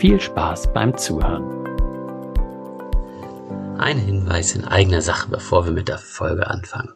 [0.00, 1.44] viel Spaß beim Zuhören.
[3.78, 6.94] Ein Hinweis in eigener Sache, bevor wir mit der Folge anfangen.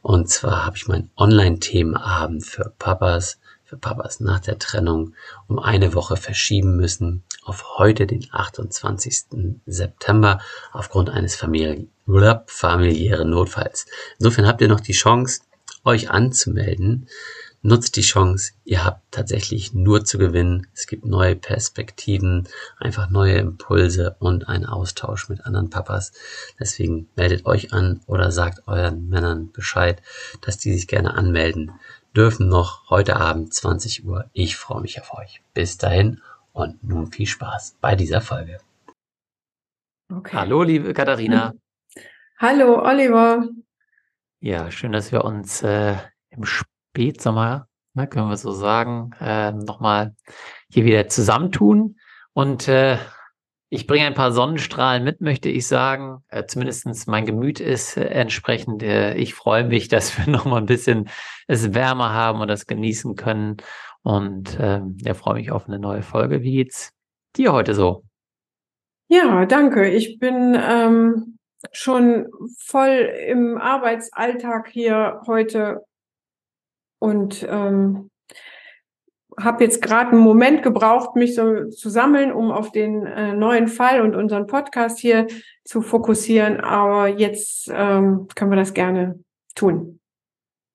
[0.00, 5.12] Und zwar habe ich meinen Online-Themenabend für Papas, für Papas nach der Trennung
[5.46, 9.24] um eine Woche verschieben müssen auf heute, den 28.
[9.66, 10.40] September,
[10.72, 11.90] aufgrund eines famili
[12.46, 13.84] familiären Notfalls.
[14.18, 15.42] Insofern habt ihr noch die Chance,
[15.84, 17.08] euch anzumelden.
[17.64, 20.66] Nutzt die Chance, ihr habt tatsächlich nur zu gewinnen.
[20.74, 26.12] Es gibt neue Perspektiven, einfach neue Impulse und einen Austausch mit anderen Papas.
[26.58, 30.02] Deswegen meldet euch an oder sagt euren Männern Bescheid,
[30.40, 31.70] dass die sich gerne anmelden
[32.16, 34.28] dürfen noch heute Abend 20 Uhr.
[34.32, 35.40] Ich freue mich auf euch.
[35.54, 36.20] Bis dahin
[36.52, 38.58] und nun viel Spaß bei dieser Folge.
[40.12, 40.36] Okay.
[40.36, 41.54] Hallo, liebe Katharina.
[42.38, 43.48] Hallo, Oliver.
[44.40, 45.96] Ja, schön, dass wir uns äh,
[46.30, 46.44] im
[46.92, 50.14] Spätsommer, ne, können wir so sagen, äh, nochmal
[50.70, 51.96] hier wieder zusammentun.
[52.34, 52.98] Und äh,
[53.70, 56.22] ich bringe ein paar Sonnenstrahlen mit, möchte ich sagen.
[56.28, 58.82] Äh, Zumindest mein Gemüt ist äh, entsprechend.
[58.82, 61.08] Äh, ich freue mich, dass wir nochmal ein bisschen
[61.46, 63.56] es wärmer haben und das genießen können.
[64.02, 66.42] Und äh, ja, freue mich auf eine neue Folge.
[66.42, 66.92] Wie geht's
[67.36, 68.04] dir heute so?
[69.08, 69.88] Ja, danke.
[69.88, 71.38] Ich bin ähm,
[71.70, 72.26] schon
[72.58, 75.86] voll im Arbeitsalltag hier heute
[77.02, 78.10] und ähm,
[79.36, 83.66] habe jetzt gerade einen Moment gebraucht, mich so zu sammeln, um auf den äh, neuen
[83.66, 85.26] Fall und unseren Podcast hier
[85.64, 86.60] zu fokussieren.
[86.60, 89.18] Aber jetzt ähm, können wir das gerne
[89.56, 89.98] tun.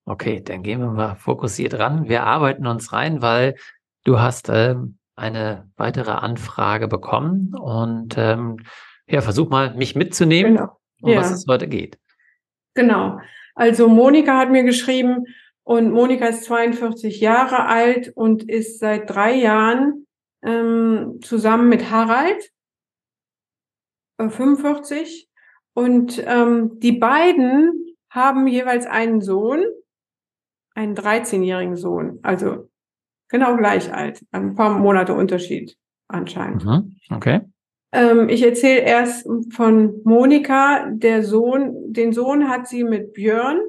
[0.04, 2.10] Okay, dann gehen wir mal fokussiert ran.
[2.10, 3.54] Wir arbeiten uns rein, weil
[4.04, 8.58] du hast ähm, eine weitere Anfrage bekommen und ähm,
[9.06, 10.76] ja, versuch mal, mich mitzunehmen, genau.
[11.00, 11.20] um ja.
[11.20, 11.98] was es heute geht.
[12.74, 13.18] Genau.
[13.54, 15.24] Also Monika hat mir geschrieben,
[15.68, 20.06] und Monika ist 42 Jahre alt und ist seit drei Jahren
[20.42, 22.42] ähm, zusammen mit Harald,
[24.16, 25.28] äh, 45.
[25.74, 29.62] Und ähm, die beiden haben jeweils einen Sohn,
[30.74, 32.70] einen 13-jährigen Sohn, also
[33.28, 35.76] genau gleich alt, ein paar Monate Unterschied
[36.08, 36.64] anscheinend.
[36.64, 36.96] Mhm.
[37.10, 37.40] Okay.
[37.92, 43.60] Ähm, ich erzähle erst von Monika, der Sohn, den Sohn hat sie mit Björn,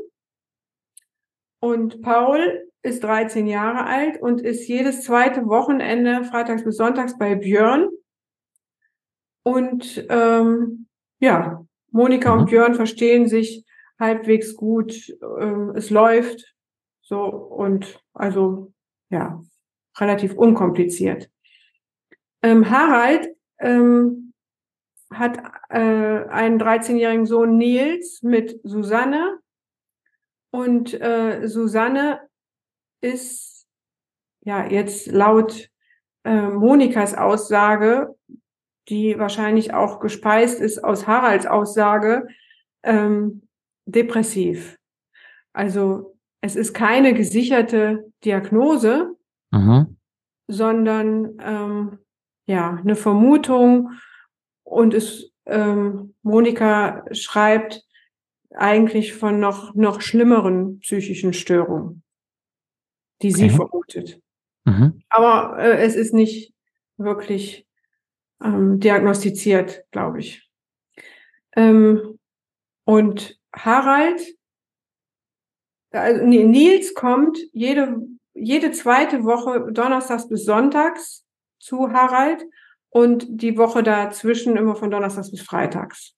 [1.59, 7.35] und Paul ist 13 Jahre alt und ist jedes zweite Wochenende, freitags bis sonntags, bei
[7.35, 7.89] Björn.
[9.43, 10.87] Und ähm,
[11.19, 12.41] ja, Monika mhm.
[12.41, 13.65] und Björn verstehen sich
[13.99, 15.09] halbwegs gut.
[15.39, 16.55] Ähm, es läuft
[17.01, 18.71] so und also
[19.09, 19.43] ja,
[19.97, 21.29] relativ unkompliziert.
[22.41, 23.27] Ähm, Harald
[23.59, 24.33] ähm,
[25.11, 25.37] hat
[25.69, 25.79] äh,
[26.29, 29.39] einen 13-jährigen Sohn Nils mit Susanne
[30.51, 32.21] und äh, Susanne
[33.01, 33.67] ist
[34.41, 35.69] ja jetzt laut
[36.23, 38.15] äh, Monikas Aussage,
[38.89, 42.27] die wahrscheinlich auch gespeist ist aus Haralds Aussage,
[42.83, 43.47] ähm,
[43.85, 44.77] depressiv.
[45.53, 49.15] Also es ist keine gesicherte Diagnose,
[49.51, 49.97] mhm.
[50.47, 51.99] sondern ähm,
[52.45, 53.91] ja eine Vermutung.
[54.63, 57.83] Und es ähm, Monika schreibt,
[58.55, 62.03] eigentlich von noch, noch schlimmeren psychischen Störungen,
[63.21, 63.37] die okay.
[63.37, 64.21] sie vermutet.
[64.65, 65.01] Mhm.
[65.09, 66.53] Aber äh, es ist nicht
[66.97, 67.65] wirklich
[68.43, 70.49] ähm, diagnostiziert, glaube ich.
[71.55, 72.19] Ähm,
[72.85, 74.21] und Harald,
[75.91, 78.01] also Nils kommt jede,
[78.33, 81.25] jede zweite Woche donnerstags bis sonntags
[81.59, 82.45] zu Harald
[82.89, 86.15] und die Woche dazwischen immer von donnerstags bis freitags.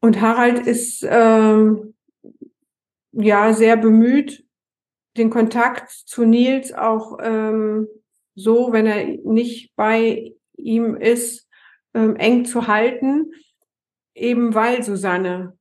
[0.00, 1.94] Und Harald ist ähm,
[3.12, 4.44] ja sehr bemüht,
[5.16, 7.88] den Kontakt zu Nils auch ähm,
[8.34, 11.48] so, wenn er nicht bei ihm ist,
[11.94, 13.32] ähm, eng zu halten,
[14.14, 15.58] eben weil Susanne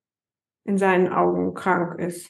[0.66, 2.30] in seinen Augen krank ist.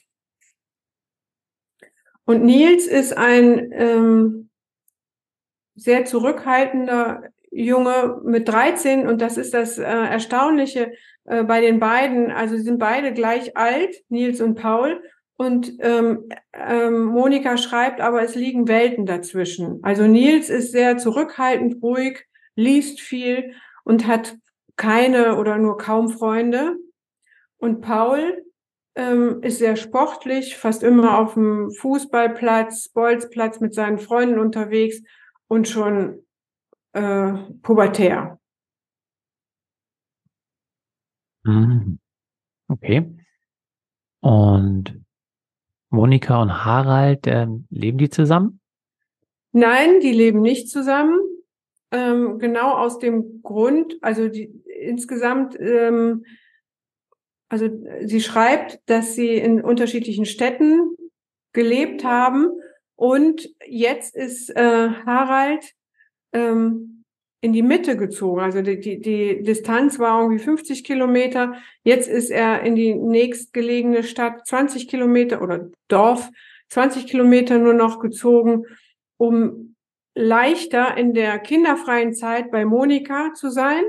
[2.24, 4.50] Und Nils ist ein ähm,
[5.74, 10.92] sehr zurückhaltender Junge mit 13 und das ist das äh, Erstaunliche
[11.28, 12.30] äh, bei den beiden.
[12.30, 15.02] Also sie sind beide gleich alt, Nils und Paul.
[15.36, 19.78] Und ähm, ähm, Monika schreibt, aber es liegen Welten dazwischen.
[19.82, 22.26] Also Nils ist sehr zurückhaltend, ruhig,
[22.56, 23.52] liest viel
[23.84, 24.36] und hat
[24.76, 26.76] keine oder nur kaum Freunde.
[27.58, 28.42] Und Paul
[28.96, 35.02] ähm, ist sehr sportlich, fast immer auf dem Fußballplatz, Bolzplatz mit seinen Freunden unterwegs
[35.46, 36.26] und schon
[36.94, 37.32] äh,
[37.62, 38.40] pubertär.
[41.44, 41.98] Mhm.
[42.68, 43.14] Okay.
[44.20, 45.00] Und
[45.90, 48.60] Monika und Harald, äh, leben die zusammen?
[49.52, 51.18] Nein, die leben nicht zusammen.
[51.90, 56.24] Ähm, genau aus dem Grund, also die insgesamt, ähm,
[57.48, 57.68] also
[58.04, 60.96] sie schreibt, dass sie in unterschiedlichen Städten
[61.54, 62.50] gelebt haben
[62.94, 65.64] und jetzt ist äh, Harald
[66.32, 66.97] ähm,
[67.40, 68.40] in die Mitte gezogen.
[68.40, 71.54] Also die, die, die Distanz war irgendwie 50 Kilometer.
[71.84, 76.30] Jetzt ist er in die nächstgelegene Stadt 20 Kilometer oder Dorf
[76.70, 78.64] 20 Kilometer nur noch gezogen,
[79.16, 79.76] um
[80.14, 83.84] leichter in der kinderfreien Zeit bei Monika zu sein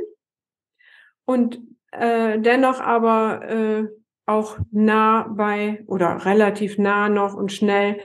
[1.25, 1.59] und
[1.91, 3.87] äh, dennoch aber äh,
[4.27, 7.99] auch nah bei oder relativ nah noch und schnell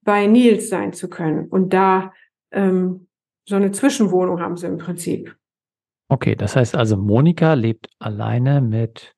[0.00, 2.14] bei Nils sein zu können und da
[2.50, 3.08] ähm,
[3.48, 5.36] so eine Zwischenwohnung haben sie im Prinzip.
[6.08, 9.14] Okay, das heißt also, Monika lebt alleine mit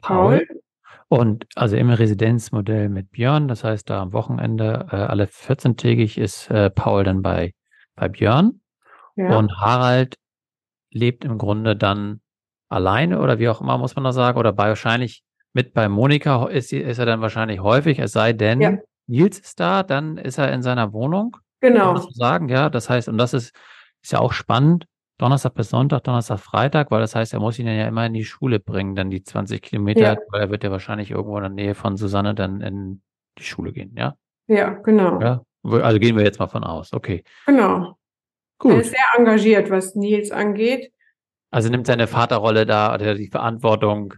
[0.00, 0.46] Paul.
[0.46, 0.60] Paul.
[1.08, 6.50] Und also im Residenzmodell mit Björn, das heißt, da am Wochenende äh, alle 14-tägig ist
[6.50, 7.54] äh, Paul dann bei,
[7.94, 8.60] bei Björn.
[9.14, 9.38] Ja.
[9.38, 10.16] Und Harald
[10.90, 12.20] lebt im Grunde dann
[12.68, 15.22] alleine oder wie auch immer, muss man das sagen, oder bei wahrscheinlich
[15.52, 18.78] mit bei Monika ist, ist er dann wahrscheinlich häufig, es sei denn, ja.
[19.06, 21.36] Nils ist da, dann ist er in seiner Wohnung.
[21.60, 21.94] Genau.
[21.94, 22.70] Kann sagen, ja.
[22.70, 23.54] Das heißt, und das ist,
[24.02, 24.86] ist ja auch spannend,
[25.18, 28.24] Donnerstag bis Sonntag, Donnerstag, Freitag, weil das heißt, er muss ihn ja immer in die
[28.24, 30.16] Schule bringen, dann die 20 Kilometer, ja.
[30.28, 33.02] weil er wird ja wahrscheinlich irgendwo in der Nähe von Susanne dann in
[33.38, 34.14] die Schule gehen, ja?
[34.46, 35.20] Ja, genau.
[35.20, 35.42] Ja?
[35.64, 37.24] Also gehen wir jetzt mal von aus, okay.
[37.46, 37.96] Genau.
[38.58, 38.72] Gut.
[38.72, 40.92] Er ist sehr engagiert, was Nils angeht.
[41.50, 44.14] Also nimmt seine Vaterrolle da oder die Verantwortung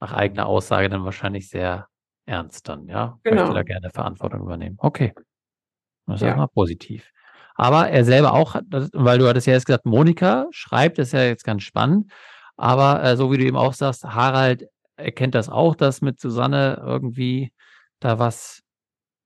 [0.00, 1.88] nach eigener Aussage dann wahrscheinlich sehr
[2.24, 3.18] ernst dann, ja?
[3.24, 3.42] Genau.
[3.42, 4.76] Möchte da gerne Verantwortung übernehmen.
[4.78, 5.12] Okay.
[6.10, 6.28] Das ist ja.
[6.28, 7.10] erstmal positiv.
[7.54, 8.56] Aber er selber auch,
[8.92, 12.10] weil du hattest ja jetzt gesagt, Monika schreibt, das ist ja jetzt ganz spannend.
[12.56, 14.66] Aber äh, so wie du eben auch sagst, Harald
[14.96, 17.52] erkennt das auch, dass mit Susanne irgendwie
[18.00, 18.62] da was,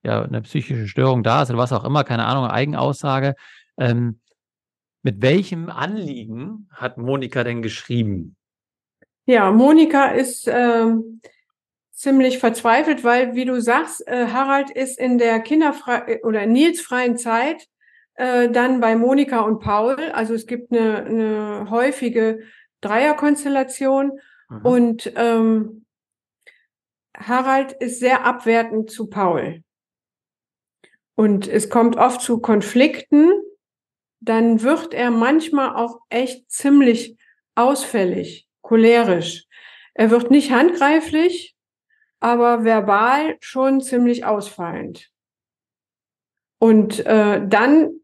[0.02, 3.34] ja, eine psychische Störung da ist oder was auch immer, keine Ahnung, Eigenaussage.
[3.78, 4.20] Ähm,
[5.02, 8.36] mit welchem Anliegen hat Monika denn geschrieben?
[9.26, 11.20] Ja, Monika ist ähm,
[12.04, 17.16] ziemlich verzweifelt, weil, wie du sagst, äh, Harald ist in der kinderfrei oder Nils freien
[17.16, 17.66] Zeit
[18.14, 19.96] äh, dann bei Monika und Paul.
[20.12, 22.40] Also es gibt eine, eine häufige
[22.82, 24.20] Dreierkonstellation
[24.50, 24.60] mhm.
[24.66, 25.86] und ähm,
[27.16, 29.62] Harald ist sehr abwertend zu Paul.
[31.16, 33.32] Und es kommt oft zu Konflikten.
[34.20, 37.16] Dann wird er manchmal auch echt ziemlich
[37.54, 39.46] ausfällig, cholerisch.
[39.94, 41.53] Er wird nicht handgreiflich,
[42.24, 45.10] aber verbal schon ziemlich ausfallend.
[46.58, 48.00] Und äh, dann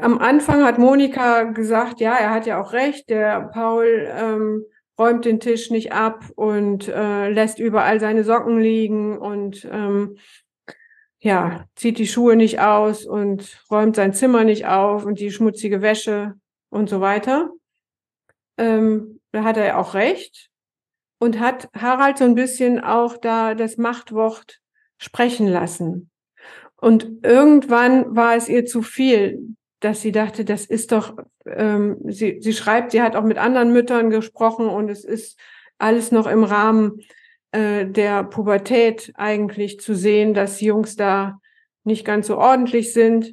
[0.00, 4.64] am Anfang hat Monika gesagt, ja, er hat ja auch recht, der Paul ähm,
[4.98, 10.16] räumt den Tisch nicht ab und äh, lässt überall seine Socken liegen und ähm,
[11.20, 15.80] ja, zieht die Schuhe nicht aus und räumt sein Zimmer nicht auf und die schmutzige
[15.80, 16.34] Wäsche
[16.70, 17.50] und so weiter.
[18.58, 20.50] Ähm, da hat er ja auch recht
[21.24, 24.60] und hat Harald so ein bisschen auch da das Machtwort
[24.98, 26.10] sprechen lassen.
[26.76, 31.16] Und irgendwann war es ihr zu viel, dass sie dachte, das ist doch,
[31.46, 35.38] ähm, sie, sie schreibt, sie hat auch mit anderen Müttern gesprochen und es ist
[35.78, 37.00] alles noch im Rahmen
[37.52, 41.40] äh, der Pubertät eigentlich zu sehen, dass Jungs da
[41.84, 43.32] nicht ganz so ordentlich sind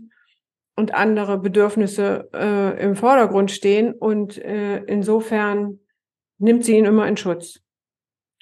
[0.78, 3.94] und andere Bedürfnisse äh, im Vordergrund stehen.
[3.94, 5.80] Und äh, insofern
[6.38, 7.62] nimmt sie ihn immer in Schutz.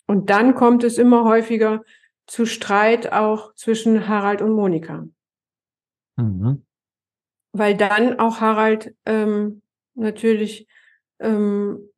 [0.10, 1.84] Und dann kommt es immer häufiger
[2.25, 5.06] zu Streit auch zwischen Harald und Monika.
[6.18, 6.66] Mhm.
[7.54, 9.62] Weil dann auch Harald ähm,
[9.94, 10.68] natürlich,
[11.20, 11.92] ähm,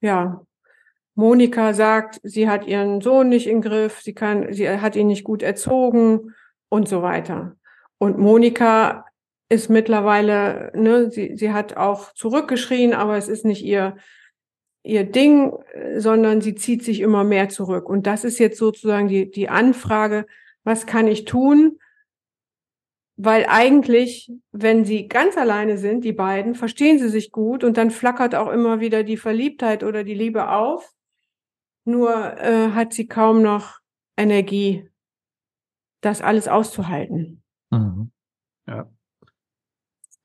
[0.00, 0.46] ja,
[1.14, 5.24] Monika sagt, sie hat ihren Sohn nicht im Griff, sie kann, sie hat ihn nicht
[5.24, 6.34] gut erzogen
[6.70, 7.54] und so weiter.
[7.98, 9.04] Und Monika
[9.50, 13.98] ist mittlerweile, ne, sie, sie hat auch zurückgeschrien, aber es ist nicht ihr,
[14.86, 15.52] ihr Ding,
[15.96, 17.88] sondern sie zieht sich immer mehr zurück.
[17.88, 20.26] Und das ist jetzt sozusagen die, die Anfrage,
[20.64, 21.78] was kann ich tun?
[23.16, 27.90] Weil eigentlich, wenn sie ganz alleine sind, die beiden, verstehen sie sich gut und dann
[27.90, 30.92] flackert auch immer wieder die Verliebtheit oder die Liebe auf.
[31.84, 33.78] Nur äh, hat sie kaum noch
[34.16, 34.88] Energie,
[36.00, 37.42] das alles auszuhalten.
[37.70, 38.10] Mhm.
[38.66, 38.90] Ja.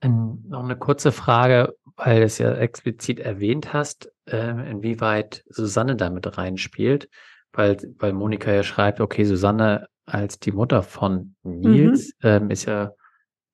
[0.01, 5.95] Ähm, noch eine kurze Frage, weil du es ja explizit erwähnt hast, äh, inwieweit Susanne
[5.95, 7.09] damit reinspielt,
[7.53, 12.29] weil, weil Monika ja schreibt, okay, Susanne als die Mutter von Nils mhm.
[12.29, 12.93] ähm, ist ja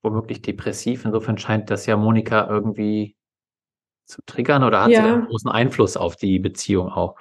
[0.04, 1.06] womöglich depressiv.
[1.06, 3.16] Insofern scheint das ja Monika irgendwie
[4.06, 5.04] zu triggern oder hat ja.
[5.04, 7.18] sie einen großen Einfluss auf die Beziehung auch?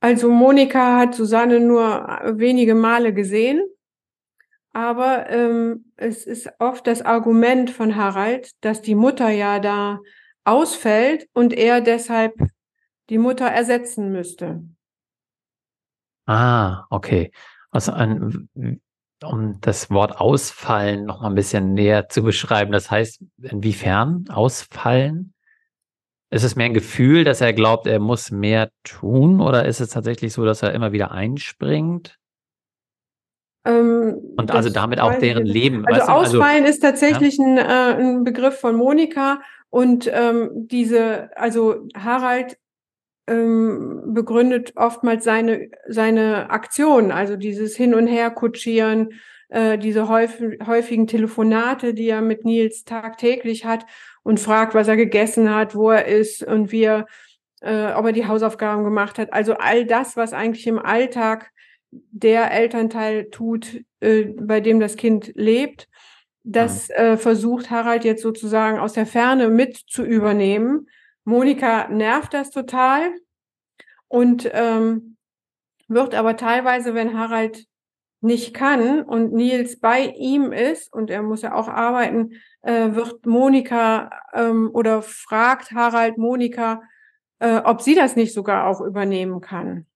[0.00, 2.06] Also Monika hat Susanne nur
[2.38, 3.62] wenige Male gesehen,
[4.72, 9.98] aber ähm, es ist oft das Argument von Harald, dass die Mutter ja da
[10.44, 12.34] ausfällt und er deshalb
[13.08, 14.62] die Mutter ersetzen müsste.
[16.26, 17.32] Ah, okay.
[17.70, 18.48] Also ein,
[19.24, 22.72] um das Wort ausfallen noch mal ein bisschen näher zu beschreiben.
[22.72, 25.34] Das heißt, inwiefern ausfallen?
[26.32, 29.90] Ist es mehr ein Gefühl, dass er glaubt, er muss mehr tun oder ist es
[29.90, 32.20] tatsächlich so, dass er immer wieder einspringt?
[33.64, 35.84] Ähm, und also damit auch deren Leben.
[35.86, 37.44] Also, also Ausfallen also, ist tatsächlich ja?
[37.44, 42.58] ein, äh, ein, Begriff von Monika und ähm, diese, also Harald
[43.26, 49.10] ähm, begründet oftmals seine, seine Aktion, also dieses Hin- und Her-Kutschieren,
[49.48, 53.86] äh, diese häufig, häufigen Telefonate, die er mit Nils tagtäglich hat
[54.24, 57.06] und fragt, was er gegessen hat, wo er ist und wie er,
[57.60, 59.32] äh, ob er die Hausaufgaben gemacht hat.
[59.32, 61.50] Also all das, was eigentlich im Alltag
[61.90, 65.88] der Elternteil tut, äh, bei dem das Kind lebt.
[66.42, 66.94] Das mhm.
[66.94, 70.88] äh, versucht Harald jetzt sozusagen aus der Ferne mit zu übernehmen.
[71.24, 73.12] Monika nervt das total
[74.08, 75.16] und ähm,
[75.88, 77.66] wird aber teilweise, wenn Harald
[78.20, 82.32] nicht kann und Nils bei ihm ist und er muss ja auch arbeiten,
[82.62, 86.82] äh, wird Monika ähm, oder fragt Harald Monika,
[87.38, 89.86] äh, ob sie das nicht sogar auch übernehmen kann.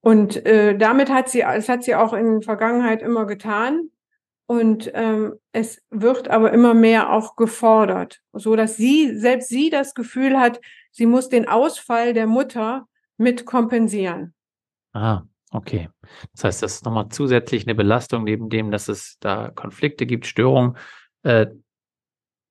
[0.00, 3.90] Und äh, damit hat sie, es hat sie auch in der Vergangenheit immer getan.
[4.50, 9.92] Und ähm, es wird aber immer mehr auch gefordert, so dass sie, selbst sie das
[9.92, 10.58] Gefühl hat,
[10.90, 12.88] sie muss den Ausfall der Mutter
[13.18, 14.32] mit kompensieren.
[14.94, 15.90] Ah, okay.
[16.32, 20.24] Das heißt, das ist nochmal zusätzlich eine Belastung, neben dem, dass es da Konflikte gibt,
[20.24, 20.78] Störungen.
[21.24, 21.48] Äh,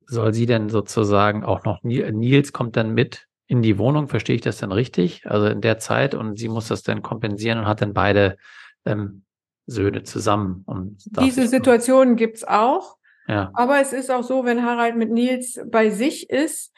[0.05, 4.41] soll sie denn sozusagen auch noch, Nils kommt dann mit in die Wohnung, verstehe ich
[4.41, 5.25] das denn richtig?
[5.25, 8.37] Also in der Zeit und sie muss das dann kompensieren und hat dann beide
[8.85, 9.23] ähm,
[9.67, 10.63] Söhne zusammen.
[10.65, 12.97] Und Diese Situation gibt's auch.
[13.27, 13.51] Ja.
[13.53, 16.73] Aber es ist auch so, wenn Harald mit Nils bei sich ist,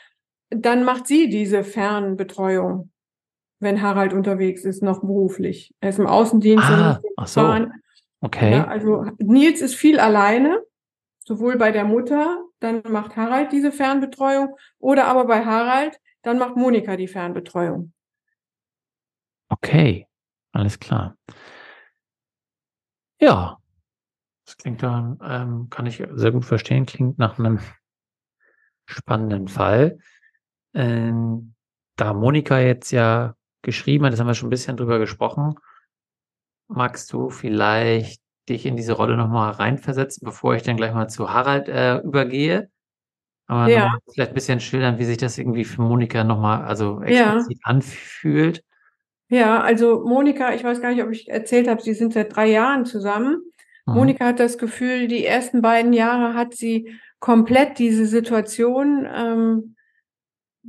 [0.50, 2.92] dann macht sie diese Fernbetreuung,
[3.60, 5.74] wenn Harald unterwegs ist, noch beruflich.
[5.80, 6.66] Er ist im Außendienst.
[6.68, 7.42] Ah, ach so.
[7.42, 7.74] Fahren.
[8.22, 8.52] Okay.
[8.52, 10.62] Ja, also Nils ist viel alleine,
[11.20, 16.58] sowohl bei der Mutter, dann macht Harald diese Fernbetreuung, oder aber bei Harald dann macht
[16.58, 17.94] Monika die Fernbetreuung.
[19.50, 20.08] Okay,
[20.52, 21.16] alles klar.
[23.20, 23.58] Ja,
[24.46, 27.60] das klingt dann, ähm, kann ich sehr gut verstehen, klingt nach einem
[28.86, 30.00] spannenden Fall.
[30.74, 31.54] Ähm,
[31.96, 35.56] da Monika jetzt ja geschrieben hat, das haben wir schon ein bisschen drüber gesprochen,
[36.68, 41.32] magst du vielleicht dich in diese Rolle nochmal reinversetzen, bevor ich dann gleich mal zu
[41.32, 42.70] Harald äh, übergehe?
[43.48, 43.98] Aber ja.
[44.12, 47.64] vielleicht ein bisschen schildern, wie sich das irgendwie für Monika nochmal, also explizit ja.
[47.64, 48.64] anfühlt.
[49.30, 52.48] Ja, also Monika, ich weiß gar nicht, ob ich erzählt habe, sie sind seit drei
[52.48, 53.44] Jahren zusammen.
[53.86, 53.94] Mhm.
[53.94, 59.76] Monika hat das Gefühl, die ersten beiden Jahre hat sie komplett diese Situation ähm,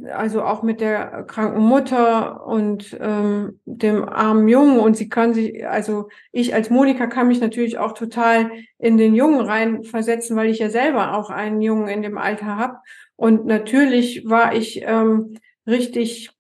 [0.09, 4.79] also auch mit der kranken Mutter und ähm, dem armen Jungen.
[4.79, 9.15] Und sie kann sich, also ich als Monika kann mich natürlich auch total in den
[9.15, 12.79] Jungen reinversetzen, weil ich ja selber auch einen Jungen in dem Alter habe.
[13.17, 15.37] Und natürlich war ich ähm,
[15.67, 16.31] richtig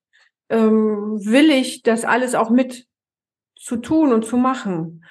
[0.51, 2.87] ähm, willig, das alles auch mit
[3.57, 5.05] zu tun und zu machen.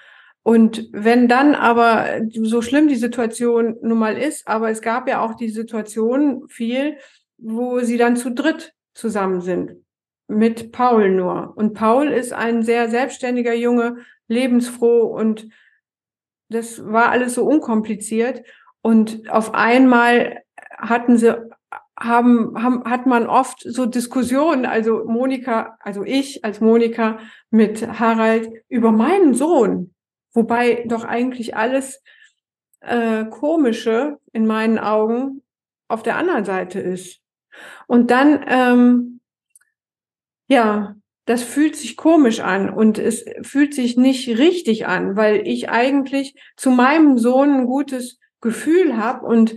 [0.44, 5.22] Und wenn dann aber so schlimm die Situation nun mal ist, aber es gab ja
[5.22, 6.98] auch die Situation viel,
[7.38, 9.86] wo sie dann zu dritt zusammen sind.
[10.28, 11.54] Mit Paul nur.
[11.56, 15.50] Und Paul ist ein sehr selbstständiger Junge, lebensfroh und
[16.50, 18.44] das war alles so unkompliziert.
[18.82, 20.42] Und auf einmal
[20.78, 21.38] hatten sie,
[22.00, 28.50] haben, haben, hat man oft so Diskussionen, also Monika, also ich als Monika mit Harald
[28.70, 29.94] über meinen Sohn,
[30.34, 32.02] wobei doch eigentlich alles
[32.82, 35.42] äh, Komische in meinen Augen
[35.88, 37.20] auf der anderen Seite ist.
[37.88, 39.20] Und dann, ähm,
[40.48, 45.70] ja, das fühlt sich komisch an und es fühlt sich nicht richtig an, weil ich
[45.70, 49.56] eigentlich zu meinem Sohn ein gutes Gefühl habe und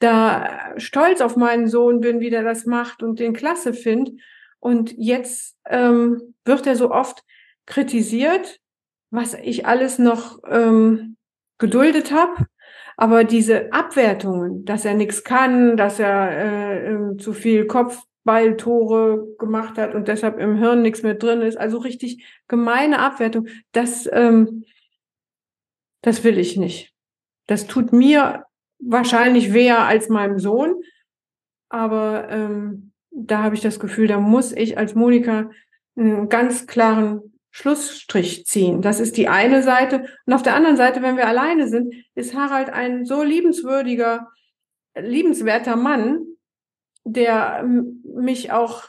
[0.00, 4.12] da stolz auf meinen Sohn bin, wie der das macht und den klasse finde.
[4.58, 7.22] Und jetzt ähm, wird er so oft
[7.66, 8.60] kritisiert,
[9.10, 11.16] was ich alles noch ähm,
[11.58, 12.46] geduldet habe.
[12.96, 19.78] Aber diese Abwertungen, dass er nichts kann, dass er äh, äh, zu viel Kopfballtore gemacht
[19.78, 24.64] hat und deshalb im Hirn nichts mehr drin ist, also richtig gemeine Abwertung, das, ähm,
[26.02, 26.92] das will ich nicht.
[27.46, 28.44] Das tut mir
[28.80, 30.74] wahrscheinlich weh als meinem Sohn,
[31.68, 35.50] aber ähm, da habe ich das Gefühl, da muss ich als Monika
[35.96, 38.80] einen ganz klaren Schlussstrich ziehen.
[38.80, 40.06] Das ist die eine Seite.
[40.24, 44.28] Und auf der anderen Seite, wenn wir alleine sind, ist Harald ein so liebenswürdiger,
[44.96, 46.20] liebenswerter Mann,
[47.04, 48.84] der mich auch,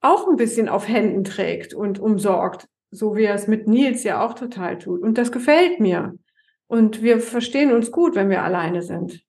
[0.00, 4.24] auch ein bisschen auf Händen trägt und umsorgt, so wie er es mit Nils ja
[4.24, 5.00] auch total tut.
[5.00, 6.14] Und das gefällt mir.
[6.68, 9.24] Und wir verstehen uns gut, wenn wir alleine sind.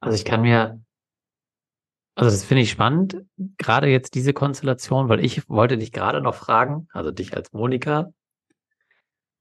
[0.00, 0.82] Also ich kann mir
[2.14, 3.24] also das finde ich spannend,
[3.56, 8.12] gerade jetzt diese Konstellation, weil ich wollte dich gerade noch fragen, also dich als Monika,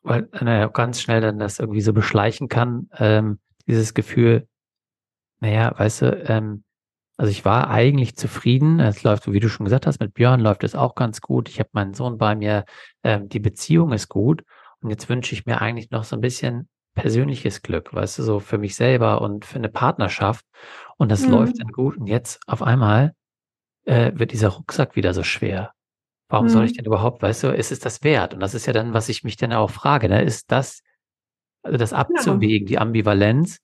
[0.04, 4.48] weil naja, ganz schnell dann das irgendwie so beschleichen kann, ähm, dieses Gefühl,
[5.42, 6.64] naja, weißt du, ähm,
[7.18, 8.80] also ich war eigentlich zufrieden.
[8.80, 11.50] Es läuft, wie du schon gesagt hast, mit Björn läuft es auch ganz gut.
[11.50, 12.66] Ich habe meinen Sohn bei mir,
[13.04, 14.44] ähm, die Beziehung ist gut.
[14.82, 18.40] Und jetzt wünsche ich mir eigentlich noch so ein bisschen persönliches Glück, weißt du, so
[18.40, 20.46] für mich selber und für eine Partnerschaft.
[20.98, 21.32] Und das mhm.
[21.32, 21.98] läuft dann gut.
[21.98, 23.14] Und jetzt auf einmal
[23.86, 25.74] äh, wird dieser Rucksack wieder so schwer.
[26.30, 26.50] Warum mhm.
[26.50, 26.78] soll ich mhm.
[26.78, 28.34] denn überhaupt, weißt du, ist es das wert?
[28.34, 30.22] Und das ist ja dann, was ich mich dann auch frage, ne?
[30.22, 30.82] ist das,
[31.64, 32.70] also das abzuwägen, ja.
[32.70, 33.60] die Ambivalenz,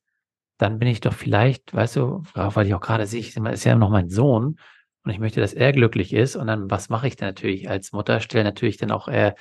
[0.58, 3.76] dann bin ich doch vielleicht, weißt du, weil ich auch gerade sehe, ich ist ja
[3.76, 4.58] noch mein Sohn
[5.04, 6.36] und ich möchte, dass er glücklich ist.
[6.36, 8.20] Und dann, was mache ich denn natürlich als Mutter?
[8.20, 9.34] Stelle natürlich dann auch äh,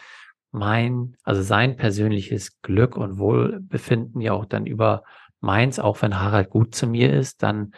[0.57, 5.05] mein, also sein persönliches Glück und Wohlbefinden ja auch dann über
[5.41, 7.73] meins, auch wenn Harald gut zu mir ist, dann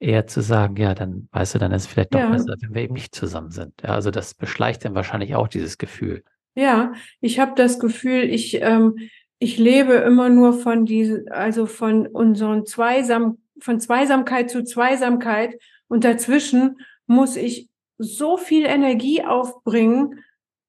[0.00, 2.30] eher zu sagen, ja, dann weißt du, dann ist es vielleicht doch ja.
[2.30, 3.72] besser, wenn wir eben nicht zusammen sind.
[3.82, 6.24] Ja, also das beschleicht dann wahrscheinlich auch dieses Gefühl.
[6.54, 8.96] Ja, ich habe das Gefühl, ich, ähm,
[9.38, 15.56] ich lebe immer nur von diese, also von unseren Zweisam, von Zweisamkeit zu Zweisamkeit
[15.88, 17.68] und dazwischen muss ich
[17.98, 20.18] so viel Energie aufbringen,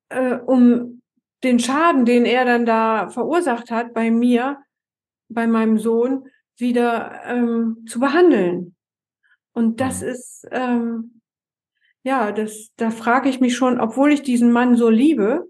[0.09, 1.01] äh, um
[1.45, 4.61] den Schaden, den er dann da verursacht hat bei mir,
[5.29, 6.27] bei meinem Sohn,
[6.57, 8.75] wieder ähm, zu behandeln.
[9.53, 10.07] Und das mhm.
[10.07, 11.21] ist, ähm,
[12.03, 15.49] ja, das, da frage ich mich schon, obwohl ich diesen Mann so liebe,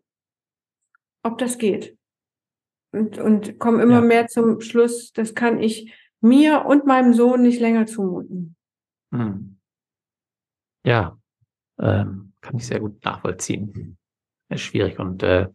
[1.23, 1.97] ob das geht.
[2.91, 4.01] Und, und komme immer ja.
[4.01, 8.55] mehr zum Schluss, das kann ich mir und meinem Sohn nicht länger zumuten.
[9.11, 9.57] Mhm.
[10.85, 11.17] Ja,
[11.79, 13.97] ähm, kann ich sehr gut nachvollziehen.
[14.49, 15.49] Ist schwierig und äh,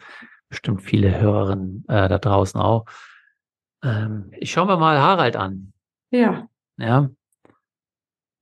[0.50, 2.84] bestimmt viele Hörerinnen äh, da draußen auch.
[3.82, 5.72] Ähm, ich schaue mir mal Harald an.
[6.10, 6.48] Ja.
[6.76, 7.08] Ja.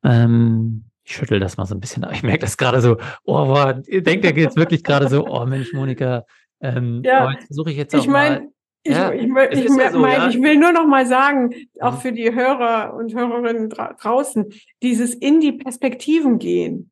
[0.02, 2.06] Ähm, ich schüttel das mal so ein bisschen.
[2.12, 5.72] Ich merke das gerade so, oh, boah, denkt er jetzt wirklich gerade so, oh Mensch,
[5.72, 6.24] Monika,
[6.60, 8.48] ähm, ja, versuche ich jetzt auch ich mein, mal.
[8.82, 10.28] Ich, ja, ich, ich, ich, ja so, mein, ja?
[10.28, 14.46] ich will nur noch mal sagen, auch für die Hörer und Hörerinnen dra draußen,
[14.82, 16.90] dieses in die Perspektiven gehen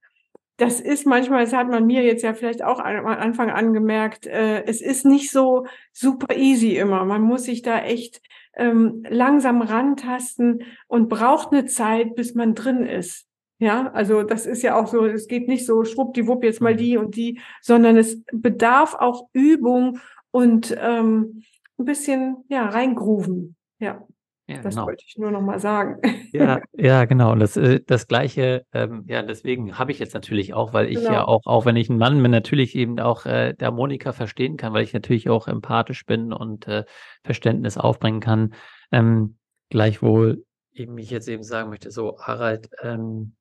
[0.56, 4.64] das ist manchmal, das hat man mir jetzt ja vielleicht auch am Anfang angemerkt, äh,
[4.64, 7.04] es ist nicht so super easy immer.
[7.04, 8.22] Man muss sich da echt
[8.56, 13.26] ähm, langsam rantasten und braucht eine Zeit, bis man drin ist.
[13.58, 16.78] Ja, also das ist ja auch so, es geht nicht so schwuppdiwupp jetzt mal mhm.
[16.78, 19.98] die und die, sondern es bedarf auch Übung
[20.30, 21.42] und ähm,
[21.78, 23.56] ein bisschen ja reingrooven.
[23.78, 24.06] Ja.
[24.48, 24.86] Ja, das genau.
[24.86, 26.00] wollte ich nur noch mal sagen.
[26.32, 27.32] Ja, ja, genau.
[27.32, 30.98] Und das, äh, das Gleiche, ähm, ja, deswegen habe ich jetzt natürlich auch, weil ich
[30.98, 31.12] genau.
[31.12, 34.56] ja auch, auch wenn ich ein Mann bin, natürlich eben auch äh, der Monika verstehen
[34.56, 36.84] kann, weil ich natürlich auch empathisch bin und äh,
[37.24, 38.54] Verständnis aufbringen kann.
[38.92, 39.36] Ähm,
[39.68, 43.34] gleichwohl eben ich jetzt eben sagen möchte, so, Harald, ähm,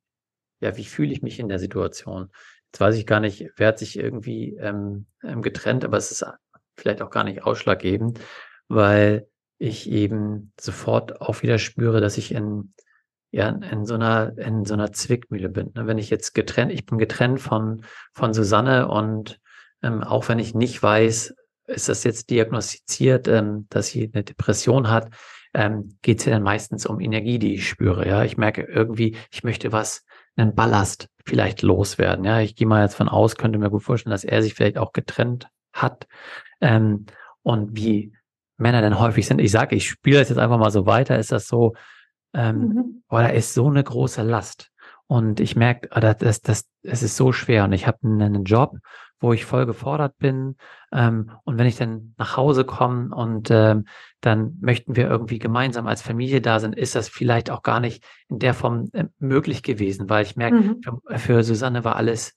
[0.60, 2.32] ja, wie fühle ich mich in der Situation?
[2.72, 6.26] Jetzt weiß ich gar nicht, wer hat sich irgendwie ähm, ähm getrennt, aber es ist
[6.76, 8.20] vielleicht auch gar nicht ausschlaggebend,
[8.68, 12.74] weil ich eben sofort auch wieder spüre, dass ich in,
[13.32, 15.72] ja, in so einer, in so einer Zwickmühle bin.
[15.76, 15.88] Ne?
[15.88, 19.40] Wenn ich jetzt getrennt, ich bin getrennt von, von Susanne und
[19.82, 21.36] ähm, auch wenn ich nicht weiß,
[21.68, 25.10] ist das jetzt diagnostiziert, ähm, dass sie eine Depression hat,
[25.54, 28.08] ähm, geht es ja dann meistens um Energie, die ich spüre.
[28.08, 30.04] Ja, ich merke irgendwie, ich möchte was,
[30.36, 32.26] einen Ballast vielleicht loswerden.
[32.26, 34.78] Ja, ich gehe mal jetzt von aus, könnte mir gut vorstellen, dass er sich vielleicht
[34.78, 36.08] auch getrennt hat.
[36.62, 37.06] Ähm,
[37.42, 38.14] und wie
[38.58, 39.40] Männer denn häufig sind.
[39.40, 41.74] Ich sage, ich spiele das jetzt einfach mal so weiter, ist das so,
[42.34, 43.04] ähm, mhm.
[43.08, 44.72] boah, da ist so eine große Last.
[45.08, 47.66] Und ich merke, ah, das, das, es ist so schwer.
[47.66, 48.78] Und ich habe einen Job,
[49.20, 50.56] wo ich voll gefordert bin.
[50.92, 53.86] Ähm, und wenn ich dann nach Hause komme und ähm,
[54.22, 58.04] dann möchten wir irgendwie gemeinsam als Familie da sind, ist das vielleicht auch gar nicht
[58.30, 60.82] in der Form äh, möglich gewesen, weil ich merke, mhm.
[60.82, 62.36] für, für, Susanne war alles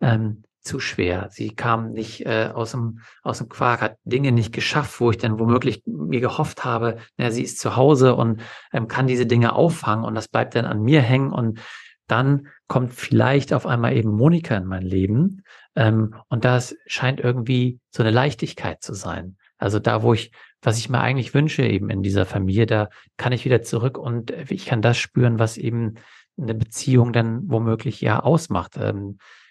[0.00, 1.28] ähm, zu schwer.
[1.30, 5.18] Sie kam nicht äh, aus, dem, aus dem Quark, hat Dinge nicht geschafft, wo ich
[5.18, 8.40] dann womöglich mir gehofft habe, na, sie ist zu Hause und
[8.72, 11.60] ähm, kann diese Dinge auffangen und das bleibt dann an mir hängen und
[12.06, 15.42] dann kommt vielleicht auf einmal eben Monika in mein Leben
[15.76, 19.36] ähm, und das scheint irgendwie so eine Leichtigkeit zu sein.
[19.58, 23.32] Also da, wo ich, was ich mir eigentlich wünsche eben in dieser Familie, da kann
[23.32, 25.94] ich wieder zurück und ich kann das spüren, was eben
[26.38, 28.76] eine Beziehung dann womöglich ja ausmacht.
[28.78, 29.43] Ähm, äh,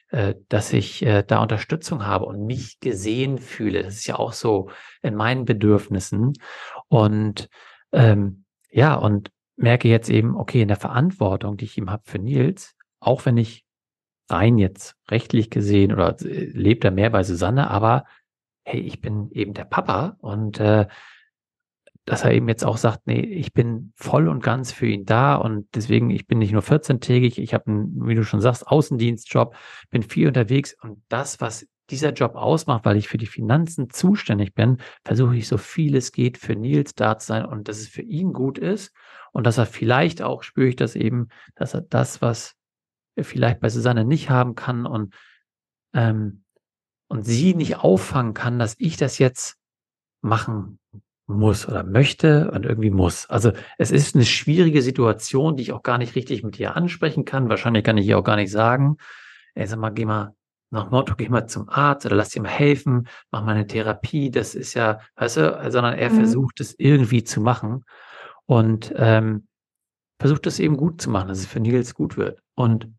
[0.49, 3.84] dass ich äh, da Unterstützung habe und mich gesehen fühle.
[3.84, 4.69] Das ist ja auch so
[5.02, 6.34] in meinen Bedürfnissen.
[6.88, 7.49] Und
[7.91, 12.19] ähm, ja, und merke jetzt eben, okay, in der Verantwortung, die ich ihm habe für
[12.19, 13.65] Nils, auch wenn ich
[14.30, 18.06] rein jetzt rechtlich gesehen oder äh, lebt er mehr bei Susanne, aber
[18.65, 20.88] hey, ich bin eben der Papa und äh,
[22.06, 25.36] dass er eben jetzt auch sagt, nee, ich bin voll und ganz für ihn da
[25.36, 29.56] und deswegen, ich bin nicht nur 14-tägig, ich habe einen, wie du schon sagst, Außendienstjob,
[29.89, 34.54] bin viel unterwegs und das, was dieser Job ausmacht, weil ich für die Finanzen zuständig
[34.54, 37.88] bin, versuche ich so viel es geht für Nils da zu sein und dass es
[37.88, 38.94] für ihn gut ist
[39.32, 42.56] und dass er vielleicht auch, spüre ich das eben, dass er das, was
[43.16, 45.13] er vielleicht bei Susanne nicht haben kann und,
[45.94, 46.44] ähm,
[47.08, 49.58] und sie nicht auffangen kann, dass ich das jetzt
[50.22, 50.80] machen
[51.26, 53.30] muss oder möchte und irgendwie muss.
[53.30, 57.26] Also es ist eine schwierige Situation, die ich auch gar nicht richtig mit ihr ansprechen
[57.26, 57.50] kann.
[57.50, 58.98] Wahrscheinlich kann ich ihr auch gar nicht sagen,
[59.56, 60.36] ey, sag mal, geh mal
[60.70, 64.32] nach Motto, geh mal zum Arzt oder lass dir mal helfen, mach mal eine Therapie.
[64.32, 66.16] Das ist ja, weißt du, sondern er mhm.
[66.16, 67.86] versucht es irgendwie zu machen
[68.46, 69.48] und ähm,
[70.20, 72.42] versucht es eben gut zu machen, dass es für Nils gut wird.
[72.56, 72.92] Und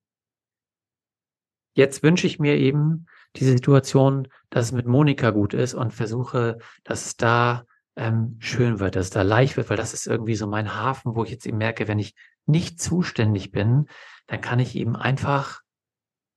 [1.74, 3.06] jetzt wünsche ich mir eben
[3.36, 7.64] diese Situation, dass es mit Monika gut ist und versuche, dass es da
[7.96, 11.14] ähm, schön wird, dass es da leicht wird, weil das ist irgendwie so mein Hafen,
[11.14, 12.14] wo ich jetzt eben merke, wenn ich
[12.46, 13.86] nicht zuständig bin,
[14.26, 15.60] dann kann ich eben einfach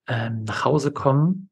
[0.08, 1.50] ähm, nach Hause kommen,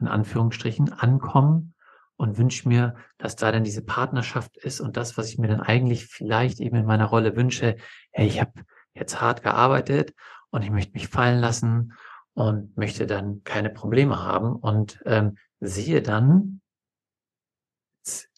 [0.00, 1.74] in Anführungsstrichen, ankommen
[2.16, 5.60] und wünsche mir, dass da dann diese Partnerschaft ist und das, was ich mir dann
[5.60, 7.76] eigentlich vielleicht eben in meiner Rolle wünsche,
[8.12, 8.52] hey, ich habe
[8.94, 10.14] jetzt hart gearbeitet
[10.50, 11.94] und ich möchte mich fallen lassen
[12.34, 16.60] und möchte dann keine Probleme haben und ähm, sehe dann,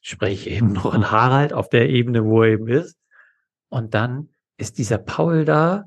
[0.06, 2.96] spreche ich eben noch in Harald auf der Ebene, wo er eben ist.
[3.68, 5.86] Und dann ist dieser Paul da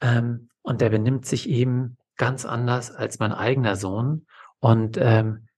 [0.00, 4.26] ähm, und der benimmt sich eben ganz anders als mein eigener Sohn.
[4.60, 5.48] Und ähm,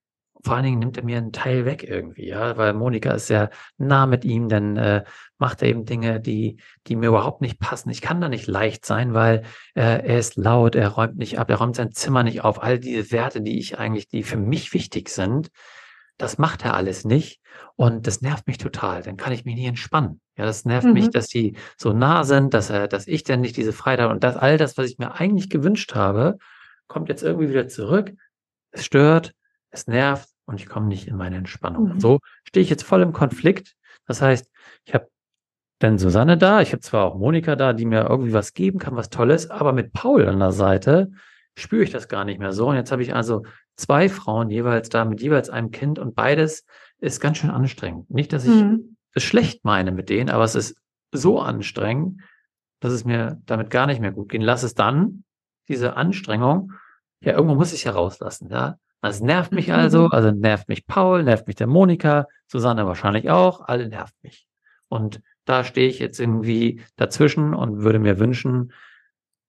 [0.43, 3.51] vor allen Dingen nimmt er mir einen Teil weg irgendwie, ja, weil Monika ist sehr
[3.77, 5.05] nah mit ihm, dann äh,
[5.37, 7.91] macht er eben Dinge, die, die mir überhaupt nicht passen.
[7.91, 9.43] Ich kann da nicht leicht sein, weil
[9.75, 12.63] äh, er ist laut, er räumt nicht ab, er räumt sein Zimmer nicht auf.
[12.63, 15.51] All diese Werte, die ich eigentlich, die für mich wichtig sind,
[16.23, 17.41] das macht er alles nicht.
[17.75, 19.03] Und das nervt mich total.
[19.03, 20.21] Dann kann ich mich nie entspannen.
[20.37, 20.93] Ja, das nervt mhm.
[20.93, 24.13] mich, dass die so nah sind, dass er, dass ich dann nicht diese Freiheit habe.
[24.13, 26.39] Und das, all das, was ich mir eigentlich gewünscht habe,
[26.87, 28.13] kommt jetzt irgendwie wieder zurück.
[28.71, 29.33] Es stört,
[29.71, 31.95] es nervt und ich komme nicht in meine Entspannung.
[31.95, 32.01] Mhm.
[32.01, 33.75] So stehe ich jetzt voll im Konflikt.
[34.07, 34.49] Das heißt,
[34.85, 35.09] ich habe
[35.81, 38.95] dann Susanne da, ich habe zwar auch Monika da, die mir irgendwie was geben kann,
[38.95, 41.11] was Tolles, aber mit Paul an der Seite
[41.57, 42.69] spüre ich das gar nicht mehr so.
[42.69, 43.43] Und jetzt habe ich also
[43.77, 46.65] zwei Frauen jeweils da mit jeweils einem Kind und beides
[46.99, 48.11] ist ganz schön anstrengend.
[48.11, 48.97] Nicht, dass ich mhm.
[49.15, 50.77] es schlecht meine mit denen, aber es ist
[51.11, 52.21] so anstrengend,
[52.81, 54.43] dass es mir damit gar nicht mehr gut geht.
[54.43, 55.25] Lass es dann,
[55.69, 56.73] diese Anstrengung,
[57.21, 58.77] ja, irgendwo muss ich es ja rauslassen, ja.
[59.05, 60.13] Es nervt mich also, mhm.
[60.13, 64.47] also nervt mich Paul, nervt mich der Monika, Susanne wahrscheinlich auch, alle nervt mich.
[64.89, 68.73] Und da stehe ich jetzt irgendwie dazwischen und würde mir wünschen,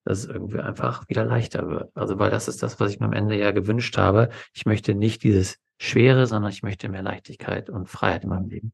[0.06, 1.92] dass es irgendwie einfach wieder leichter wird.
[1.96, 4.30] Also, weil das ist das, was ich mir am Ende ja gewünscht habe.
[4.54, 8.74] Ich möchte nicht dieses Schwere, sondern ich möchte mehr Leichtigkeit und Freiheit in meinem Leben.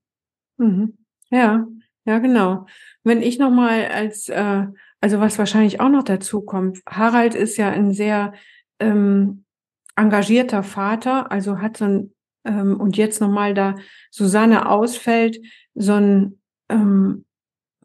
[0.57, 0.97] Mhm.
[1.29, 1.65] Ja,
[2.05, 2.65] ja, genau.
[3.03, 4.65] Wenn ich nochmal als, äh,
[5.01, 8.33] also was wahrscheinlich auch noch dazu kommt, Harald ist ja ein sehr
[8.79, 9.45] ähm,
[9.95, 12.15] engagierter Vater, also hat so ein,
[12.45, 13.75] ähm, und jetzt nochmal da
[14.11, 15.39] Susanne ausfällt,
[15.75, 17.25] so ein, ähm,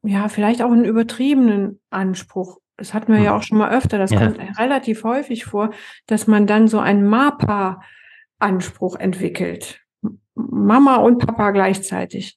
[0.02, 3.38] ja, vielleicht auch einen übertriebenen Anspruch das hatten wir ja hm.
[3.38, 4.18] auch schon mal öfter, das ja.
[4.18, 5.70] kommt relativ häufig vor,
[6.06, 9.80] dass man dann so einen MAPA-Anspruch entwickelt.
[10.34, 12.36] Mama und Papa gleichzeitig.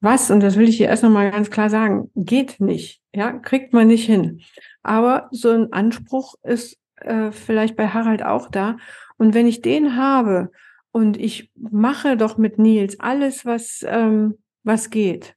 [0.00, 3.00] Was, und das will ich hier erst nochmal ganz klar sagen, geht nicht.
[3.14, 4.40] Ja, kriegt man nicht hin.
[4.82, 8.76] Aber so ein Anspruch ist äh, vielleicht bei Harald auch da.
[9.16, 10.50] Und wenn ich den habe
[10.92, 15.35] und ich mache doch mit Nils alles, was, ähm, was geht.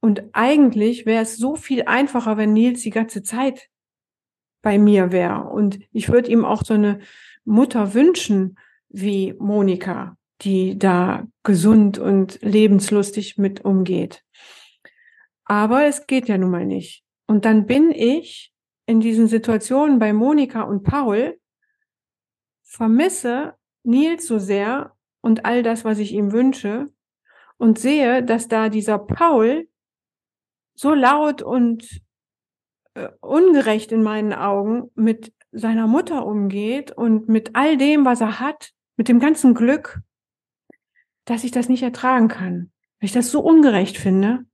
[0.00, 3.68] Und eigentlich wäre es so viel einfacher, wenn Nils die ganze Zeit
[4.62, 5.44] bei mir wäre.
[5.44, 7.00] Und ich würde ihm auch so eine
[7.44, 14.24] Mutter wünschen wie Monika, die da gesund und lebenslustig mit umgeht.
[15.44, 17.04] Aber es geht ja nun mal nicht.
[17.26, 18.52] Und dann bin ich
[18.86, 21.38] in diesen Situationen bei Monika und Paul,
[22.62, 23.54] vermisse
[23.84, 26.88] Nils so sehr und all das, was ich ihm wünsche,
[27.58, 29.68] und sehe, dass da dieser Paul
[30.76, 32.00] so laut und
[32.94, 38.40] äh, ungerecht in meinen Augen mit seiner Mutter umgeht und mit all dem, was er
[38.40, 40.00] hat, mit dem ganzen Glück,
[41.24, 42.70] dass ich das nicht ertragen kann.
[43.00, 44.44] Weil ich das so ungerecht finde.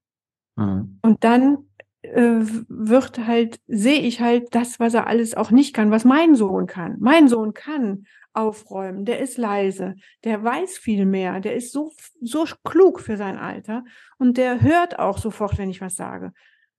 [0.57, 0.99] Mhm.
[1.03, 1.69] Und dann
[2.03, 6.35] äh, wird halt, sehe ich halt das, was er alles auch nicht kann, was mein
[6.35, 6.97] Sohn kann.
[7.01, 12.45] Mein Sohn kann aufräumen, der ist leise, der weiß viel mehr, der ist so, so
[12.65, 13.85] klug für sein Alter
[14.19, 16.33] und der hört auch sofort, wenn ich was sage.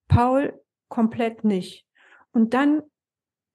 [0.08, 1.86] Paul komplett nicht.
[2.32, 2.82] Und dann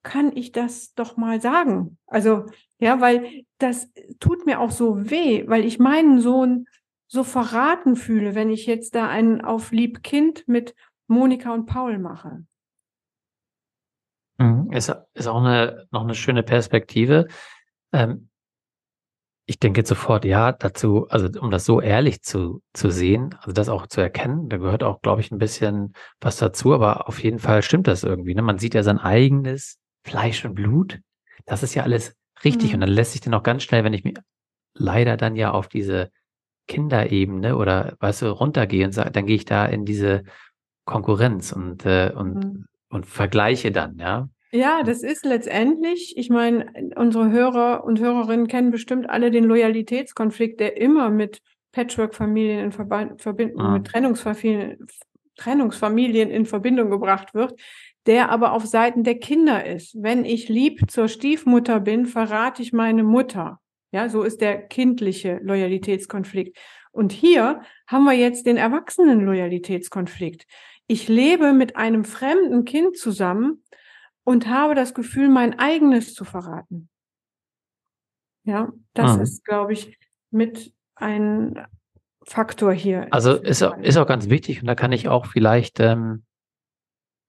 [0.03, 1.99] kann ich das doch mal sagen.
[2.07, 2.47] Also,
[2.79, 6.67] ja, weil das tut mir auch so weh, weil ich meinen Sohn
[7.09, 10.75] so verraten fühle, wenn ich jetzt da einen auf lieb Kind mit
[11.09, 12.45] Monika und Paul mache.
[14.39, 14.71] Mhm.
[14.73, 17.27] Ist, ist auch eine, noch eine schöne Perspektive.
[17.93, 18.29] Ähm,
[19.47, 23.71] ich denke sofort, ja, dazu, also um das so ehrlich zu, zu sehen, also das
[23.71, 27.39] auch zu erkennen, da gehört auch, glaube ich, ein bisschen was dazu, aber auf jeden
[27.39, 28.35] Fall stimmt das irgendwie.
[28.35, 28.43] Ne?
[28.43, 31.01] Man sieht ja sein eigenes Fleisch und Blut.
[31.47, 32.69] Das ist ja alles richtig.
[32.69, 32.75] Mhm.
[32.75, 34.15] Und dann lässt sich dann auch ganz schnell, wenn ich mir
[34.75, 36.11] leider dann ja auf diese
[36.67, 40.25] Kinderebene oder weißt du, runtergehe und sage, dann gehe ich da in diese
[40.85, 42.67] Konkurrenz und, äh, und, mhm.
[42.91, 44.29] und vergleiche dann, ja.
[44.51, 50.59] Ja, das ist letztendlich, ich meine, unsere Hörer und Hörerinnen kennen bestimmt alle den Loyalitätskonflikt,
[50.59, 51.41] der immer mit
[51.73, 53.73] Patchwork-Familien in Verbindung, ah.
[53.73, 54.87] mit Trennungsfamilien,
[55.37, 57.61] Trennungsfamilien in Verbindung gebracht wird,
[58.07, 59.95] der aber auf Seiten der Kinder ist.
[60.03, 63.61] Wenn ich lieb zur Stiefmutter bin, verrate ich meine Mutter.
[63.93, 66.57] Ja, so ist der kindliche Loyalitätskonflikt.
[66.91, 70.47] Und hier haben wir jetzt den erwachsenen Loyalitätskonflikt.
[70.87, 73.63] Ich lebe mit einem fremden Kind zusammen,
[74.29, 76.91] und habe das Gefühl, mein eigenes zu verraten.
[78.45, 79.23] Ja, das ah.
[79.23, 79.99] ist, glaube ich,
[80.31, 81.67] mit ein
[82.25, 83.07] Faktor hier.
[83.11, 86.25] Also ist, ist auch ganz wichtig und da kann ich auch vielleicht, ähm,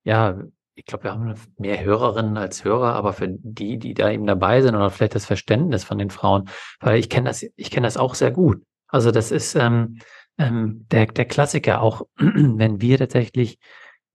[0.04, 0.42] ja,
[0.74, 4.60] ich glaube, wir haben mehr Hörerinnen als Hörer, aber für die, die da eben dabei
[4.60, 7.96] sind oder vielleicht das Verständnis von den Frauen, weil ich kenne das, ich kenne das
[7.96, 8.62] auch sehr gut.
[8.88, 10.00] Also das ist ähm,
[10.36, 13.58] ähm, der, der Klassiker, auch wenn wir tatsächlich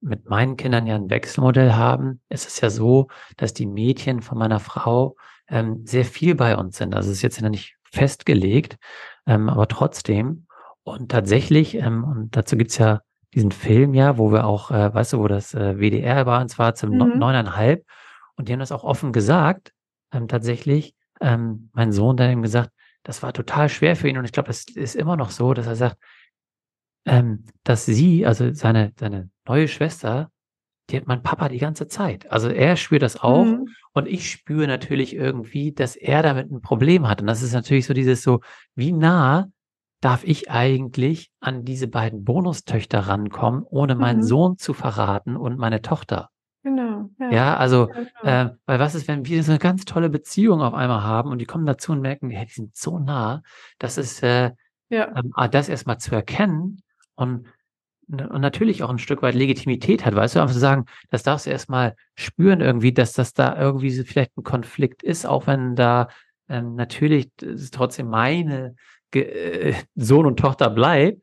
[0.05, 4.37] mit meinen Kindern ja ein Wechselmodell haben, ist es ja so, dass die Mädchen von
[4.37, 5.15] meiner Frau
[5.49, 6.95] ähm, sehr viel bei uns sind.
[6.95, 8.77] Also es ist jetzt ja nicht festgelegt,
[9.25, 10.45] ähm, aber trotzdem.
[10.83, 13.01] Und tatsächlich, ähm, und dazu gibt's ja
[13.33, 16.49] diesen Film ja, wo wir auch, äh, weißt du, wo das äh, WDR war, und
[16.49, 17.17] zwar zum mhm.
[17.17, 17.85] neuneinhalb.
[18.35, 19.73] Und die haben das auch offen gesagt.
[20.13, 22.69] Ähm, tatsächlich, ähm, mein Sohn dann eben gesagt,
[23.03, 24.17] das war total schwer für ihn.
[24.17, 25.97] Und ich glaube, das ist immer noch so, dass er sagt,
[27.05, 30.31] ähm, dass sie, also seine, seine neue Schwester,
[30.89, 32.31] die hat mein Papa die ganze Zeit.
[32.31, 33.67] Also er spürt das auch mhm.
[33.93, 37.21] und ich spüre natürlich irgendwie, dass er damit ein Problem hat.
[37.21, 38.41] Und das ist natürlich so dieses so,
[38.75, 39.47] wie nah
[40.01, 44.23] darf ich eigentlich an diese beiden Bonustöchter rankommen, ohne meinen mhm.
[44.23, 46.29] Sohn zu verraten und meine Tochter?
[46.61, 47.09] Genau.
[47.19, 47.89] Ja, ja also,
[48.23, 51.31] ja, äh, weil was ist, wenn wir so eine ganz tolle Beziehung auf einmal haben
[51.31, 53.41] und die kommen dazu und merken, hey, die sind so nah,
[53.79, 54.51] das ist, äh,
[54.89, 55.15] ja.
[55.15, 56.81] ähm, das erstmal zu erkennen
[57.15, 57.47] und,
[58.07, 61.45] und natürlich auch ein Stück weit Legitimität hat, weißt du, einfach zu sagen, das darfst
[61.45, 65.75] du erstmal spüren irgendwie, dass das da irgendwie so vielleicht ein Konflikt ist, auch wenn
[65.75, 66.09] da
[66.49, 67.29] ähm, natürlich
[67.71, 68.75] trotzdem meine
[69.13, 71.21] äh, Sohn und Tochter bleibt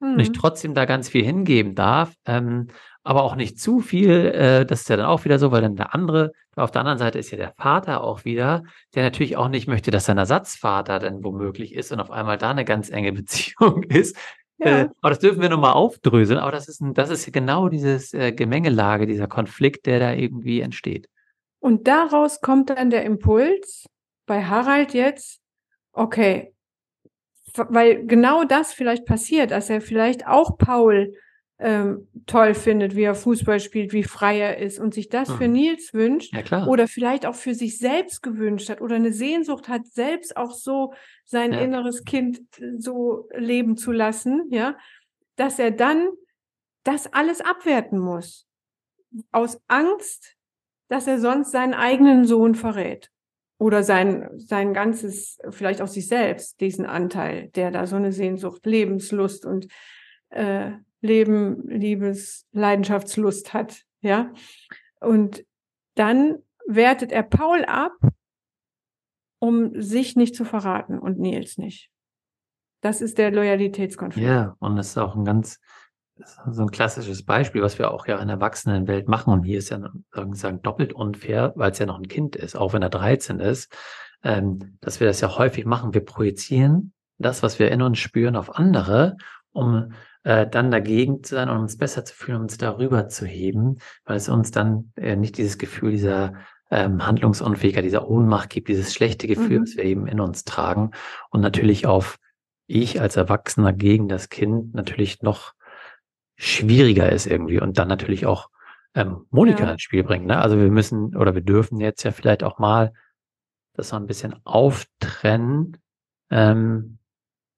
[0.00, 0.14] mhm.
[0.14, 0.34] und ich mhm.
[0.34, 2.68] trotzdem da ganz viel hingeben darf, ähm,
[3.04, 5.76] aber auch nicht zu viel, äh, das ist ja dann auch wieder so, weil dann
[5.76, 9.48] der andere, auf der anderen Seite ist ja der Vater auch wieder, der natürlich auch
[9.48, 13.12] nicht möchte, dass sein Ersatzvater dann womöglich ist und auf einmal da eine ganz enge
[13.12, 14.16] Beziehung ist,
[14.58, 14.82] ja.
[14.82, 16.38] Äh, aber das dürfen wir nochmal aufdröseln.
[16.38, 20.60] Aber das ist, ein, das ist genau dieses äh, Gemengelage, dieser Konflikt, der da irgendwie
[20.60, 21.08] entsteht.
[21.58, 23.86] Und daraus kommt dann der Impuls
[24.26, 25.40] bei Harald jetzt,
[25.92, 26.52] okay,
[27.54, 31.14] weil genau das vielleicht passiert, dass er vielleicht auch Paul
[31.58, 35.36] ähm, toll findet, wie er Fußball spielt, wie frei er ist und sich das mhm.
[35.36, 39.68] für Nils wünscht ja, oder vielleicht auch für sich selbst gewünscht hat oder eine Sehnsucht
[39.68, 40.92] hat, selbst auch so
[41.24, 41.60] sein ja.
[41.60, 44.76] inneres Kind äh, so leben zu lassen, ja,
[45.36, 46.08] dass er dann
[46.84, 48.46] das alles abwerten muss.
[49.32, 50.36] Aus Angst,
[50.88, 53.10] dass er sonst seinen eigenen Sohn verrät.
[53.58, 58.66] Oder sein, sein ganzes, vielleicht auch sich selbst, diesen Anteil, der da so eine Sehnsucht,
[58.66, 59.68] Lebenslust und
[60.28, 60.72] äh,
[61.06, 64.32] Leben, Liebes, Leidenschaftslust hat, ja.
[65.00, 65.44] Und
[65.94, 67.92] dann wertet er Paul ab,
[69.38, 71.90] um sich nicht zu verraten und Nils nicht.
[72.80, 74.26] Das ist der Loyalitätskonflikt.
[74.26, 75.60] Ja, und das ist auch ein ganz,
[76.50, 79.32] so ein klassisches Beispiel, was wir auch ja in der Erwachsenenwelt machen.
[79.32, 79.80] Und hier ist ja
[80.12, 83.72] sozusagen doppelt unfair, weil es ja noch ein Kind ist, auch wenn er 13 ist,
[84.22, 85.94] ähm, dass wir das ja häufig machen.
[85.94, 89.16] Wir projizieren das, was wir in uns spüren, auf andere,
[89.52, 89.92] um
[90.26, 94.16] äh, dann dagegen zu sein und uns besser zu fühlen, uns darüber zu heben, weil
[94.16, 96.34] es uns dann äh, nicht dieses Gefühl dieser
[96.68, 99.62] ähm, Handlungsunfähigkeit, dieser Ohnmacht gibt, dieses schlechte Gefühl, mhm.
[99.62, 100.90] was wir eben in uns tragen
[101.30, 102.18] und natürlich auf
[102.66, 105.52] ich als Erwachsener gegen das Kind natürlich noch
[106.34, 108.48] schwieriger ist irgendwie und dann natürlich auch
[108.94, 109.70] ähm, Monika ja.
[109.70, 110.26] ins Spiel bringt.
[110.26, 110.38] Ne?
[110.38, 112.92] Also wir müssen oder wir dürfen jetzt ja vielleicht auch mal
[113.74, 115.76] das so ein bisschen auftrennen.
[116.30, 116.98] Ähm,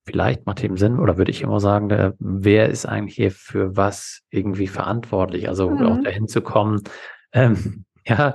[0.08, 3.76] vielleicht macht eben Sinn oder würde ich immer sagen, der, wer ist eigentlich hier für
[3.76, 5.48] was irgendwie verantwortlich?
[5.48, 5.86] Also mhm.
[5.86, 6.82] auch dahin zu kommen,
[7.32, 8.34] ähm, ja,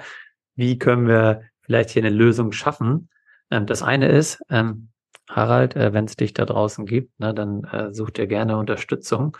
[0.56, 3.10] wie können wir vielleicht hier eine Lösung schaffen?
[3.50, 4.90] Ähm, das eine ist, ähm,
[5.30, 9.36] Harald, äh, wenn es dich da draußen gibt, ne, dann äh, such dir gerne Unterstützung.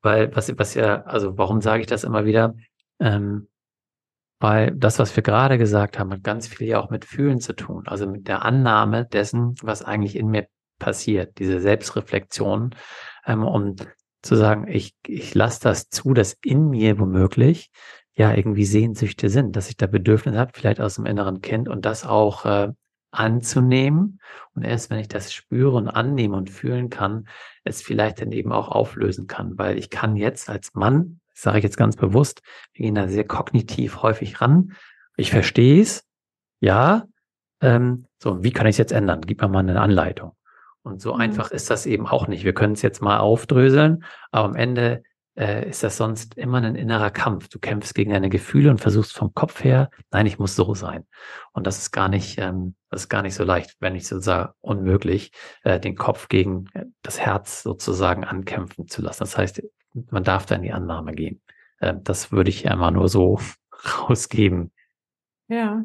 [0.00, 2.54] Weil, was, was ja, also warum sage ich das immer wieder?
[3.00, 3.48] Ähm,
[4.38, 7.52] weil das, was wir gerade gesagt haben, hat ganz viel ja auch mit Fühlen zu
[7.52, 7.82] tun.
[7.86, 10.48] Also mit der Annahme dessen, was eigentlich in mir
[10.80, 12.74] passiert, diese Selbstreflexion,
[13.26, 13.76] ähm, um
[14.22, 17.70] zu sagen, ich, ich lasse das zu, dass in mir womöglich
[18.14, 21.86] ja irgendwie Sehnsüchte sind, dass ich da Bedürfnisse habe, vielleicht aus dem inneren Kind und
[21.86, 22.72] das auch äh,
[23.12, 24.20] anzunehmen.
[24.54, 27.28] Und erst wenn ich das spüre und annehme und fühlen kann,
[27.64, 29.58] es vielleicht dann eben auch auflösen kann.
[29.58, 33.24] Weil ich kann jetzt als Mann, sage ich jetzt ganz bewusst, wir gehen da sehr
[33.24, 34.72] kognitiv häufig ran.
[35.16, 36.04] Ich verstehe es,
[36.60, 37.06] ja.
[37.62, 39.20] Ähm, so, wie kann ich es jetzt ändern?
[39.22, 40.32] Gib mir mal eine Anleitung.
[40.82, 41.20] Und so mhm.
[41.20, 42.44] einfach ist das eben auch nicht.
[42.44, 45.02] Wir können es jetzt mal aufdröseln, aber am Ende
[45.36, 47.48] äh, ist das sonst immer ein innerer Kampf.
[47.48, 51.06] Du kämpfst gegen deine Gefühle und versuchst vom Kopf her, nein, ich muss so sein.
[51.52, 54.52] Und das ist gar nicht, ähm, das ist gar nicht so leicht, wenn nicht sozusagen
[54.60, 59.20] unmöglich, äh, den Kopf gegen äh, das Herz sozusagen ankämpfen zu lassen.
[59.20, 59.62] Das heißt,
[60.10, 61.40] man darf da in die Annahme gehen.
[61.78, 63.40] Äh, das würde ich einmal nur so
[64.08, 64.72] rausgeben.
[65.48, 65.84] Ja.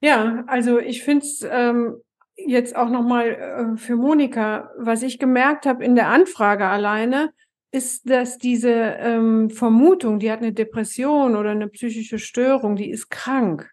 [0.00, 1.96] Ja, also ich finde es ähm,
[2.36, 7.32] jetzt auch nochmal äh, für Monika, was ich gemerkt habe in der Anfrage alleine,
[7.72, 13.10] ist, dass diese ähm, Vermutung, die hat eine Depression oder eine psychische Störung, die ist
[13.10, 13.70] krank.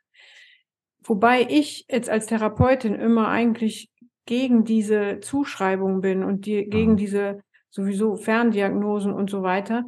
[1.04, 3.90] Wobei ich jetzt als Therapeutin immer eigentlich
[4.26, 6.98] gegen diese Zuschreibung bin und die, gegen mhm.
[6.98, 9.86] diese sowieso Ferndiagnosen und so weiter,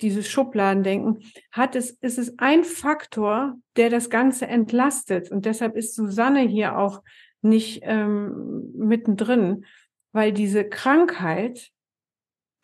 [0.00, 5.30] dieses Schubladendenken, hat es, ist es ein Faktor, der das Ganze entlastet.
[5.30, 7.02] Und deshalb ist Susanne hier auch
[7.48, 9.64] nicht ähm, mittendrin,
[10.12, 11.72] weil diese Krankheit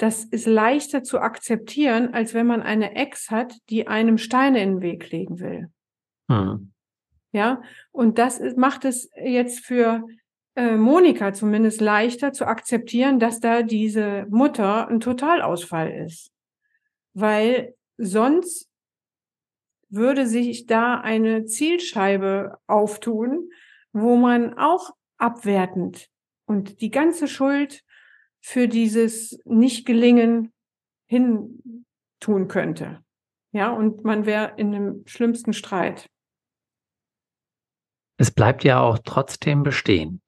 [0.02, 4.76] das ist leichter zu akzeptieren, als wenn man eine Ex hat, die einem Steine in
[4.76, 5.70] den Weg legen will.
[6.28, 6.72] Hm.
[7.30, 10.04] Ja, und das ist, macht es jetzt für
[10.56, 16.32] äh, Monika zumindest leichter zu akzeptieren, dass da diese Mutter ein Totalausfall ist.
[17.14, 18.68] Weil sonst
[19.88, 23.50] würde sich da eine Zielscheibe auftun,
[23.92, 26.08] wo man auch abwertend
[26.46, 27.82] und die ganze Schuld
[28.40, 30.52] für dieses Nicht-Gelingen
[31.06, 31.84] hin
[32.20, 33.00] tun könnte.
[33.52, 36.08] Ja, und man wäre in dem schlimmsten Streit.
[38.16, 40.22] Es bleibt ja auch trotzdem bestehen.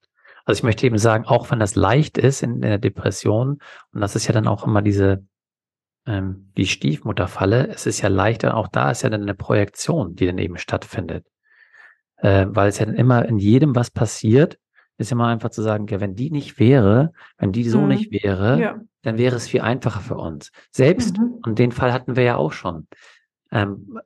[0.45, 3.59] Also ich möchte eben sagen, auch wenn das leicht ist in, in der Depression,
[3.91, 5.25] und das ist ja dann auch immer diese,
[6.05, 10.27] ähm, die Stiefmutterfalle, es ist ja leichter, auch da ist ja dann eine Projektion, die
[10.27, 11.25] dann eben stattfindet.
[12.25, 14.57] Äh, weil es ja immer in jedem was passiert,
[14.97, 17.89] ist immer einfach zu sagen, ja, wenn die nicht wäre, wenn die so mhm.
[17.89, 18.81] nicht wäre, ja.
[19.03, 20.51] dann wäre es viel einfacher für uns.
[20.71, 21.35] Selbst, mhm.
[21.45, 22.87] und den Fall hatten wir ja auch schon.
[23.51, 23.99] Ähm,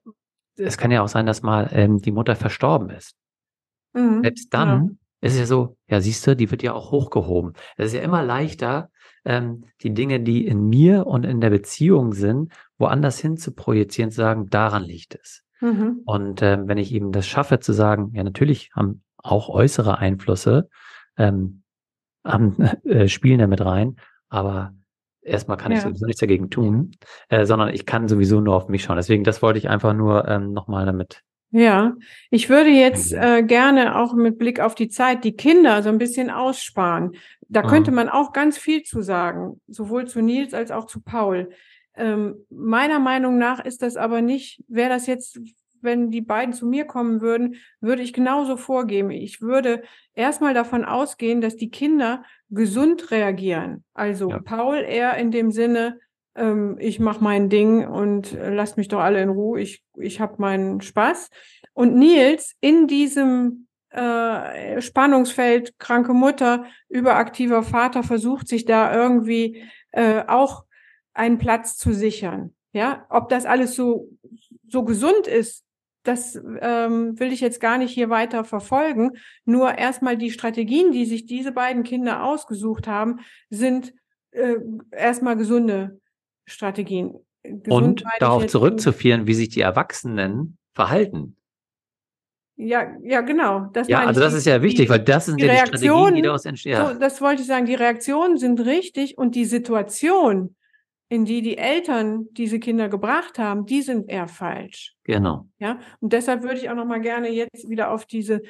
[0.58, 3.16] es kann ja auch sein, dass mal ähm, die Mutter verstorben ist.
[3.94, 4.22] Mhm.
[4.24, 5.28] Selbst dann ja.
[5.28, 7.54] ist es ja so, ja, siehst du, die wird ja auch hochgehoben.
[7.78, 8.90] Es ist ja immer leichter,
[9.24, 14.12] ähm, die Dinge, die in mir und in der Beziehung sind, woanders hin zu projizieren,
[14.12, 15.46] zu sagen, daran liegt es.
[15.62, 16.02] Mhm.
[16.06, 20.70] Und ähm, wenn ich eben das schaffe zu sagen, ja, natürlich haben auch äußere Einflüsse
[21.18, 21.64] ähm,
[22.26, 22.56] haben,
[22.86, 23.98] äh, spielen damit rein,
[24.30, 24.74] aber
[25.22, 26.92] erstmal kann ich sowieso nichts dagegen tun,
[27.30, 28.98] äh, sondern ich kann sowieso nur auf mich schauen.
[28.98, 31.24] Deswegen, das wollte ich einfach nur ähm, nochmal damit.
[31.52, 31.96] Ja,
[32.30, 35.98] ich würde jetzt äh, gerne auch mit Blick auf die Zeit die Kinder so ein
[35.98, 37.14] bisschen aussparen.
[37.48, 41.50] Da könnte man auch ganz viel zu sagen, sowohl zu Nils als auch zu Paul.
[41.96, 45.40] Ähm, meiner Meinung nach ist das aber nicht, wäre das jetzt
[45.82, 49.12] wenn die beiden zu mir kommen würden, würde ich genauso vorgehen.
[49.12, 49.84] Ich würde
[50.14, 53.84] erstmal davon ausgehen, dass die Kinder gesund reagieren.
[53.94, 54.40] Also ja.
[54.40, 56.00] Paul eher in dem Sinne,
[56.36, 60.20] ähm, ich mache mein Ding und äh, lasst mich doch alle in Ruhe, ich, ich
[60.20, 61.30] habe meinen Spaß.
[61.74, 70.24] Und Nils in diesem äh, Spannungsfeld, kranke Mutter, überaktiver Vater, versucht sich da irgendwie äh,
[70.28, 70.66] auch
[71.20, 72.56] einen Platz zu sichern.
[72.72, 74.10] Ja, ob das alles so,
[74.68, 75.64] so gesund ist,
[76.04, 79.18] das ähm, will ich jetzt gar nicht hier weiter verfolgen.
[79.46, 83.94] Nur erstmal die Strategien, die sich diese beiden Kinder ausgesucht haben, sind
[84.32, 84.56] äh,
[84.92, 86.00] erstmal gesunde
[86.46, 87.16] Strategien.
[87.44, 91.36] Gesund Und darauf zurückzuführen, wie sich die Erwachsenen verhalten.
[92.56, 93.70] Ja, ja, genau.
[93.72, 96.16] Das ja, also das ist ja wichtig, die, weil das sind die ja die Strategien,
[96.16, 96.74] die daraus entstehen.
[96.74, 96.90] Ja.
[96.90, 97.66] So, das wollte ich sagen.
[97.66, 100.56] Die Reaktionen sind richtig und die Situation,
[101.10, 104.96] in die die Eltern diese Kinder gebracht haben, die sind eher falsch.
[105.04, 105.48] Genau.
[105.58, 108.42] Ja, und deshalb würde ich auch noch mal gerne jetzt wieder auf diese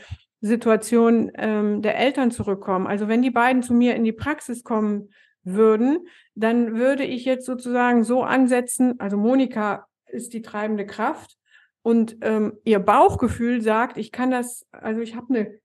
[0.41, 2.87] Situation ähm, der Eltern zurückkommen.
[2.87, 5.09] Also wenn die beiden zu mir in die Praxis kommen
[5.43, 11.37] würden, dann würde ich jetzt sozusagen so ansetzen, also Monika ist die treibende Kraft
[11.81, 15.59] und ähm, ihr Bauchgefühl sagt, ich kann das, also ich habe eine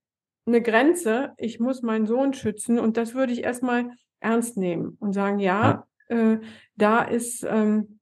[0.45, 5.13] eine Grenze, ich muss meinen Sohn schützen und das würde ich erstmal ernst nehmen und
[5.13, 5.87] sagen, ja, ja.
[6.07, 6.37] Äh,
[6.75, 7.99] da ist ähm,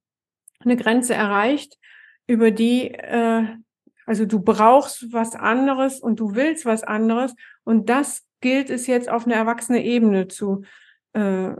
[0.59, 1.77] eine Grenze erreicht,
[2.27, 3.45] über die, äh,
[4.05, 9.09] also du brauchst was anderes und du willst was anderes und das gilt es jetzt
[9.09, 10.63] auf eine erwachsene Ebene zu
[11.13, 11.51] äh,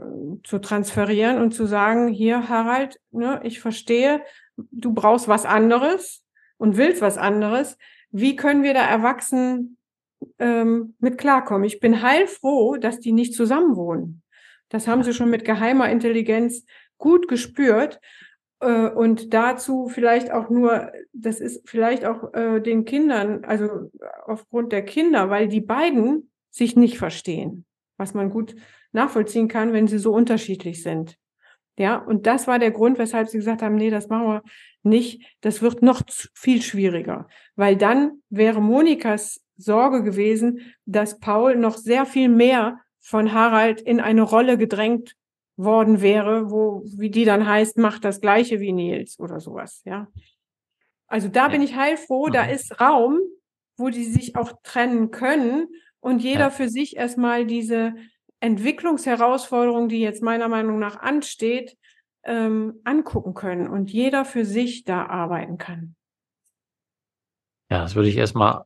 [0.42, 4.20] zu transferieren und zu sagen, hier Harald, ne, ich verstehe,
[4.56, 6.24] du brauchst was anderes
[6.56, 7.78] und willst was anderes.
[8.10, 9.76] Wie können wir da erwachsen
[10.40, 11.64] ähm, mit klarkommen?
[11.64, 14.23] Ich bin heilfroh, dass die nicht zusammenwohnen.
[14.74, 16.66] Das haben sie schon mit geheimer Intelligenz
[16.98, 18.00] gut gespürt.
[18.58, 23.92] Äh, und dazu vielleicht auch nur, das ist vielleicht auch äh, den Kindern, also
[24.26, 27.66] aufgrund der Kinder, weil die beiden sich nicht verstehen,
[27.98, 28.56] was man gut
[28.90, 31.14] nachvollziehen kann, wenn sie so unterschiedlich sind.
[31.78, 34.42] Ja, und das war der Grund, weshalb sie gesagt haben, nee, das machen wir
[34.82, 35.36] nicht.
[35.40, 36.02] Das wird noch
[36.34, 43.34] viel schwieriger, weil dann wäre Monikas Sorge gewesen, dass Paul noch sehr viel mehr von
[43.34, 45.14] Harald in eine Rolle gedrängt
[45.56, 50.08] worden wäre, wo, wie die dann heißt, macht das Gleiche wie Nils oder sowas, ja.
[51.06, 51.48] Also da ja.
[51.48, 52.50] bin ich heilfroh, da mhm.
[52.50, 53.20] ist Raum,
[53.76, 55.68] wo die sich auch trennen können
[56.00, 56.50] und jeder ja.
[56.50, 57.94] für sich erstmal diese
[58.40, 61.76] Entwicklungsherausforderung, die jetzt meiner Meinung nach ansteht,
[62.24, 65.94] ähm, angucken können und jeder für sich da arbeiten kann.
[67.70, 68.64] Ja, das würde ich erstmal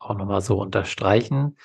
[0.00, 1.56] auch nochmal so unterstreichen.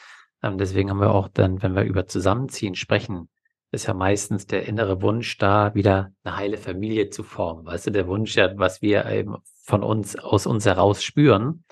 [0.43, 3.29] Ähm, deswegen haben wir auch dann, wenn wir über Zusammenziehen sprechen,
[3.71, 7.65] ist ja meistens der innere Wunsch da, wieder eine heile Familie zu formen.
[7.65, 11.63] Weißt du, der Wunsch was wir eben von uns, aus uns heraus spüren,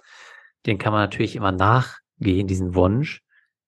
[0.65, 3.21] den kann man natürlich immer nachgehen, diesen Wunsch.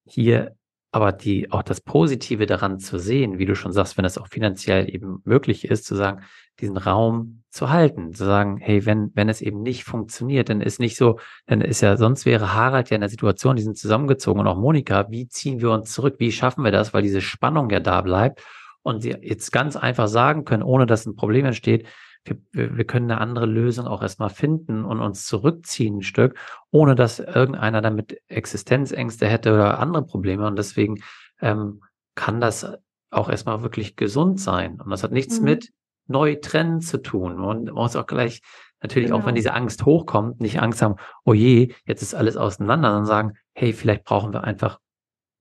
[0.05, 0.55] Hier
[0.95, 4.29] aber die, auch das Positive daran zu sehen, wie du schon sagst, wenn es auch
[4.29, 6.21] finanziell eben möglich ist, zu sagen,
[6.61, 10.79] diesen Raum zu halten, zu sagen, hey, wenn, wenn es eben nicht funktioniert, dann ist
[10.79, 14.39] nicht so, dann ist ja, sonst wäre Harald ja in der Situation, die sind zusammengezogen
[14.39, 16.15] und auch Monika, wie ziehen wir uns zurück?
[16.19, 16.93] Wie schaffen wir das?
[16.93, 18.41] Weil diese Spannung ja da bleibt
[18.81, 21.85] und sie jetzt ganz einfach sagen können, ohne dass ein Problem entsteht,
[22.25, 26.37] wir, wir können eine andere Lösung auch erstmal finden und uns zurückziehen ein Stück,
[26.71, 30.47] ohne dass irgendeiner damit Existenzängste hätte oder andere Probleme.
[30.47, 31.01] Und deswegen
[31.39, 31.81] ähm,
[32.15, 32.67] kann das
[33.11, 34.81] auch erstmal wirklich gesund sein.
[34.81, 35.45] Und das hat nichts mhm.
[35.45, 35.73] mit
[36.07, 37.39] neu trennen zu tun.
[37.39, 38.41] Und man muss auch gleich,
[38.81, 39.19] natürlich genau.
[39.19, 39.43] auch wenn genau.
[39.43, 43.73] diese Angst hochkommt, nicht Angst haben, oh je, jetzt ist alles auseinander, sondern sagen, hey,
[43.73, 44.79] vielleicht brauchen wir einfach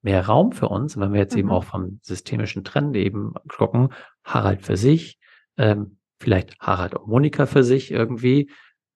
[0.03, 0.97] mehr Raum für uns.
[0.97, 1.41] Und wenn wir jetzt mhm.
[1.41, 3.89] eben auch vom systemischen Trend eben gucken,
[4.23, 5.19] Harald für sich,
[5.57, 8.51] ähm, vielleicht Harald und Monika für sich irgendwie.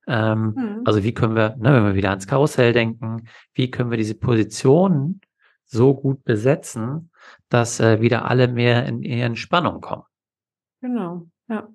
[0.07, 0.83] Ähm, mhm.
[0.85, 4.15] Also wie können wir, ne, wenn wir wieder ans Karussell denken, wie können wir diese
[4.15, 5.21] Positionen
[5.67, 7.11] so gut besetzen,
[7.49, 10.05] dass äh, wieder alle mehr in ihren Spannung kommen.
[10.81, 11.69] Genau, ja.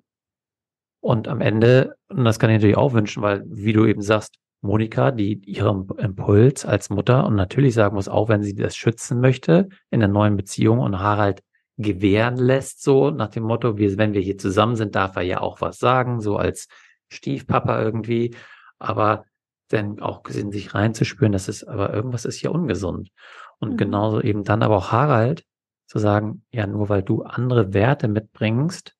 [1.00, 4.36] Und am Ende, und das kann ich natürlich auch wünschen, weil, wie du eben sagst,
[4.62, 9.20] Monika, die ihrem Impuls als Mutter und natürlich sagen muss, auch wenn sie das schützen
[9.20, 11.42] möchte in der neuen Beziehung und Harald
[11.76, 15.40] gewähren lässt, so nach dem Motto, wir, wenn wir hier zusammen sind, darf er ja
[15.40, 16.68] auch was sagen, so als
[17.08, 18.34] Stiefpapa irgendwie,
[18.78, 19.24] aber
[19.68, 23.10] dann auch in sich reinzuspüren, dass es aber irgendwas ist hier ungesund.
[23.58, 23.76] Und mhm.
[23.76, 25.44] genauso eben dann aber auch Harald
[25.86, 28.96] zu sagen, ja, nur weil du andere Werte mitbringst,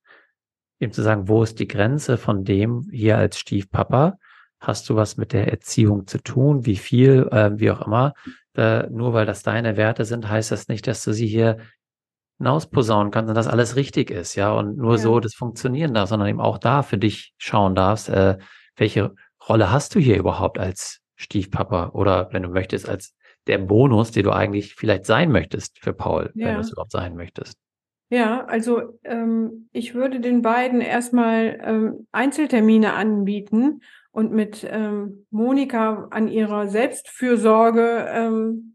[0.80, 4.18] eben zu sagen, wo ist die Grenze von dem hier als Stiefpapa?
[4.58, 6.66] Hast du was mit der Erziehung zu tun?
[6.66, 8.14] Wie viel, äh, wie auch immer?
[8.54, 11.58] Äh, nur weil das deine Werte sind, heißt das nicht, dass du sie hier
[12.38, 14.98] hinausposaunen kannst und dass alles richtig ist, ja, und nur ja.
[14.98, 18.38] so das funktionieren darf, sondern eben auch da für dich schauen darfst, äh,
[18.76, 19.14] welche
[19.48, 23.14] Rolle hast du hier überhaupt als Stiefpapa oder wenn du möchtest, als
[23.46, 26.46] der Bonus, den du eigentlich vielleicht sein möchtest für Paul, ja.
[26.46, 27.58] wenn du es überhaupt sein möchtest?
[28.10, 33.80] Ja, also ähm, ich würde den beiden erstmal ähm, Einzeltermine anbieten
[34.12, 38.73] und mit ähm, Monika an ihrer Selbstfürsorge ähm,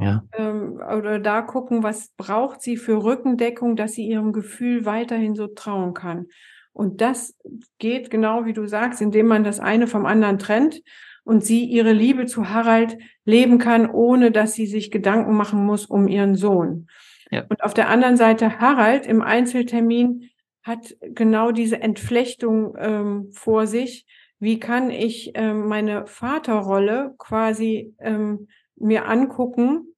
[0.00, 0.22] ja.
[0.36, 5.46] ähm, oder da gucken, was braucht sie für Rückendeckung, dass sie ihrem Gefühl weiterhin so
[5.46, 6.26] trauen kann.
[6.72, 7.34] Und das
[7.78, 10.82] geht genau wie du sagst, indem man das eine vom anderen trennt
[11.24, 15.86] und sie ihre Liebe zu Harald leben kann, ohne dass sie sich Gedanken machen muss
[15.86, 16.86] um ihren Sohn.
[17.30, 17.44] Ja.
[17.48, 20.28] Und auf der anderen Seite Harald im Einzeltermin
[20.62, 24.06] hat genau diese Entflechtung ähm, vor sich.
[24.38, 29.94] Wie kann ich ähm, meine Vaterrolle quasi ähm, mir angucken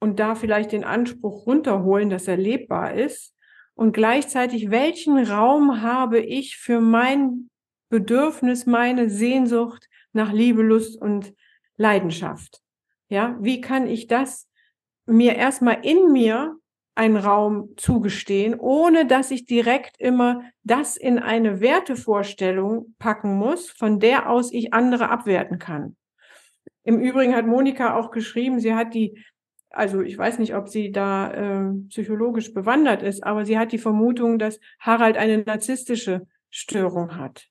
[0.00, 3.34] und da vielleicht den Anspruch runterholen, dass er lebbar ist?
[3.74, 7.50] Und gleichzeitig, welchen Raum habe ich für mein
[7.90, 11.34] Bedürfnis, meine Sehnsucht nach Liebe, Lust und
[11.76, 12.62] Leidenschaft?
[13.08, 14.48] Ja, wie kann ich das
[15.04, 16.56] mir erstmal in mir
[16.96, 24.00] einen Raum zugestehen, ohne dass ich direkt immer das in eine Wertevorstellung packen muss, von
[24.00, 25.96] der aus ich andere abwerten kann.
[26.86, 29.20] Im Übrigen hat Monika auch geschrieben, sie hat die,
[29.70, 33.78] also ich weiß nicht, ob sie da äh, psychologisch bewandert ist, aber sie hat die
[33.78, 37.48] Vermutung, dass Harald eine narzisstische Störung hat.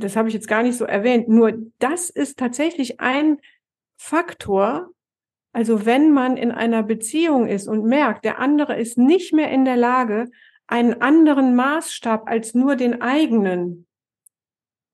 [0.00, 1.28] Das habe ich jetzt gar nicht so erwähnt.
[1.28, 3.38] Nur das ist tatsächlich ein
[3.96, 4.90] Faktor,
[5.52, 9.64] also wenn man in einer Beziehung ist und merkt, der andere ist nicht mehr in
[9.64, 10.26] der Lage,
[10.66, 13.86] einen anderen Maßstab als nur den eigenen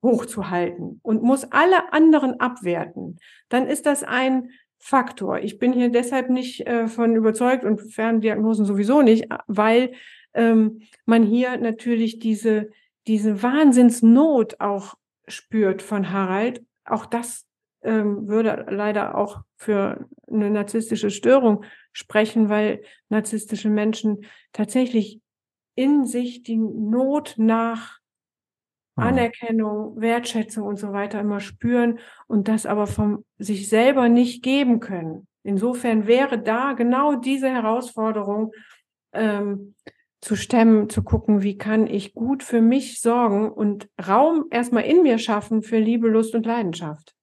[0.03, 3.19] hochzuhalten und muss alle anderen abwerten,
[3.49, 5.41] dann ist das ein Faktor.
[5.41, 9.93] Ich bin hier deshalb nicht äh, von überzeugt und Ferndiagnosen sowieso nicht, weil
[10.35, 12.71] ähm, man hier natürlich diese,
[13.07, 14.95] diese Wahnsinnsnot auch
[15.27, 16.65] spürt von Harald.
[16.85, 17.45] Auch das
[17.83, 25.21] ähm, würde leider auch für eine narzisstische Störung sprechen, weil narzisstische Menschen tatsächlich
[25.75, 27.98] in sich die Not nach.
[28.99, 34.81] Anerkennung, Wertschätzung und so weiter immer spüren und das aber von sich selber nicht geben
[34.81, 35.27] können.
[35.43, 38.53] Insofern wäre da genau diese Herausforderung
[39.13, 39.75] ähm,
[40.21, 45.03] zu stemmen, zu gucken, wie kann ich gut für mich sorgen und Raum erstmal in
[45.03, 47.15] mir schaffen für Liebe, Lust und Leidenschaft.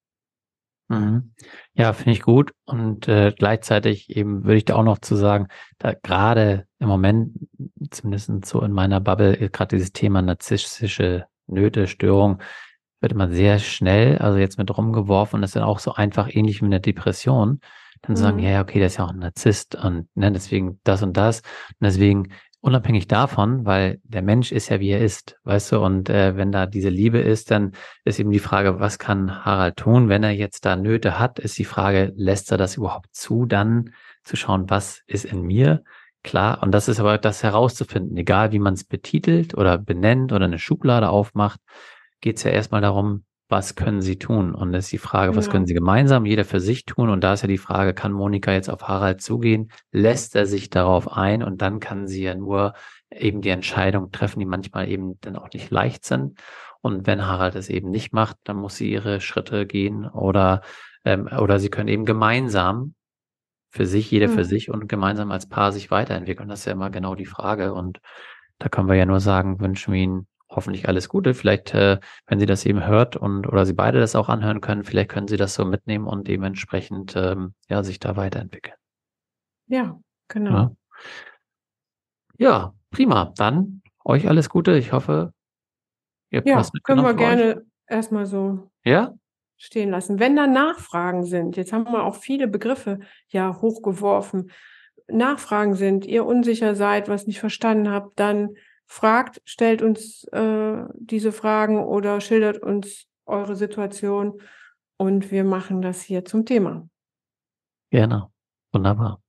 [0.87, 1.33] Mhm.
[1.73, 2.51] Ja, finde ich gut.
[2.65, 5.47] Und äh, gleichzeitig eben würde ich da auch noch zu sagen,
[5.77, 7.37] da gerade im Moment,
[7.91, 12.39] zumindest so in meiner Bubble, gerade dieses Thema narzisstische Nöte, Störung,
[13.01, 16.61] wird immer sehr schnell, also jetzt mit rumgeworfen, das ist dann auch so einfach ähnlich
[16.61, 17.59] wie eine Depression,
[18.01, 18.15] dann mhm.
[18.15, 21.41] sagen, ja, okay, das ist ja auch ein Narzisst und ne, deswegen das und das.
[21.41, 22.29] Und deswegen
[22.61, 26.51] unabhängig davon, weil der Mensch ist ja wie er ist, weißt du, und äh, wenn
[26.51, 27.73] da diese Liebe ist, dann
[28.05, 31.59] ist eben die Frage, was kann Harald tun, wenn er jetzt da Nöte hat, ist
[31.59, 33.91] die Frage, lässt er das überhaupt zu, dann
[34.23, 35.83] zu schauen, was ist in mir,
[36.25, 40.45] klar, und das ist aber das herauszufinden, egal wie man es betitelt oder benennt oder
[40.45, 41.61] eine Schublade aufmacht,
[42.19, 44.55] geht es ja erstmal darum, was können sie tun?
[44.55, 45.51] Und das ist die Frage, was ja.
[45.51, 47.09] können sie gemeinsam, jeder für sich tun?
[47.09, 49.71] Und da ist ja die Frage, kann Monika jetzt auf Harald zugehen?
[49.91, 51.43] Lässt er sich darauf ein?
[51.43, 52.73] Und dann kann sie ja nur
[53.11, 56.39] eben die Entscheidung treffen, die manchmal eben dann auch nicht leicht sind.
[56.81, 60.61] Und wenn Harald es eben nicht macht, dann muss sie ihre Schritte gehen oder,
[61.03, 62.95] ähm, oder sie können eben gemeinsam
[63.75, 64.45] für sich, jeder für hm.
[64.45, 66.47] sich und gemeinsam als Paar sich weiterentwickeln.
[66.47, 67.73] Das ist ja immer genau die Frage.
[67.73, 67.99] Und
[68.57, 71.33] da können wir ja nur sagen, wünschen wir Ihnen hoffentlich alles Gute.
[71.33, 74.85] Vielleicht, äh, wenn sie das eben hört und oder sie beide das auch anhören können,
[74.85, 78.77] vielleicht können sie das so mitnehmen und dementsprechend ähm, ja sich da weiterentwickeln.
[79.67, 79.99] Ja,
[80.29, 80.51] genau.
[80.51, 80.71] Ja.
[82.37, 83.33] ja, prima.
[83.35, 84.77] Dann euch alles Gute.
[84.77, 85.33] Ich hoffe,
[86.29, 87.63] ihr ja, passt können wir gerne euch.
[87.87, 89.13] erstmal so ja?
[89.65, 90.19] Stehen lassen.
[90.19, 94.51] Wenn da Nachfragen sind, jetzt haben wir auch viele Begriffe ja hochgeworfen.
[95.07, 98.55] Nachfragen sind, ihr unsicher seid, was nicht verstanden habt, dann
[98.87, 104.41] fragt, stellt uns äh, diese Fragen oder schildert uns eure Situation
[104.97, 106.87] und wir machen das hier zum Thema.
[107.91, 108.29] Gerne.
[108.71, 109.21] Wunderbar.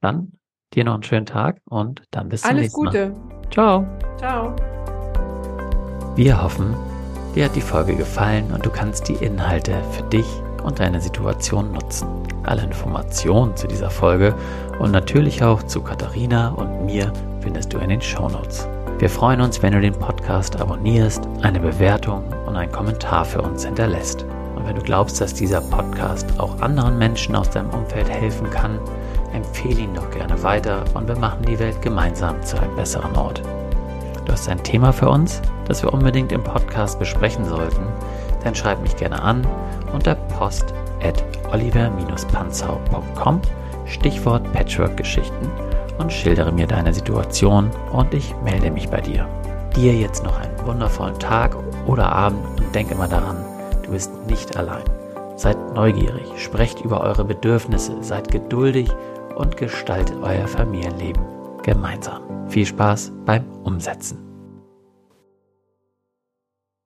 [0.00, 0.32] Dann
[0.74, 3.10] dir noch einen schönen Tag und dann bis zum Alles nächsten Gute.
[3.10, 3.16] Mal.
[3.16, 3.50] Alles Gute.
[3.50, 3.86] Ciao.
[4.18, 4.56] Ciao.
[6.16, 6.74] Wir hoffen,
[7.34, 10.26] dir hat die Folge gefallen und du kannst die Inhalte für dich
[10.62, 12.08] und deine Situation nutzen.
[12.44, 14.34] Alle Informationen zu dieser Folge
[14.78, 18.68] und natürlich auch zu Katharina und mir findest du in den Shownotes.
[18.98, 23.64] Wir freuen uns, wenn du den Podcast abonnierst, eine Bewertung und einen Kommentar für uns
[23.64, 24.24] hinterlässt.
[24.54, 28.78] Und wenn du glaubst, dass dieser Podcast auch anderen Menschen aus deinem Umfeld helfen kann,
[29.32, 33.42] empfehle ihn doch gerne weiter und wir machen die Welt gemeinsam zu einem besseren Ort.
[34.24, 37.86] Du hast ein Thema für uns, das wir unbedingt im Podcast besprechen sollten,
[38.42, 39.46] dann schreib mich gerne an
[39.92, 40.72] unter post
[41.02, 41.22] at
[41.52, 43.40] oliver-panzau.com
[43.86, 45.50] Stichwort Patchwork-Geschichten
[45.98, 49.28] und schildere mir deine Situation und ich melde mich bei dir.
[49.76, 51.56] Dir jetzt noch einen wundervollen Tag
[51.86, 53.36] oder Abend und denk immer daran,
[53.82, 54.84] du bist nicht allein.
[55.36, 58.88] Seid neugierig, sprecht über eure Bedürfnisse, seid geduldig
[59.36, 61.33] und gestaltet euer Familienleben
[61.64, 62.22] gemeinsam.
[62.48, 64.23] Viel Spaß beim Umsetzen.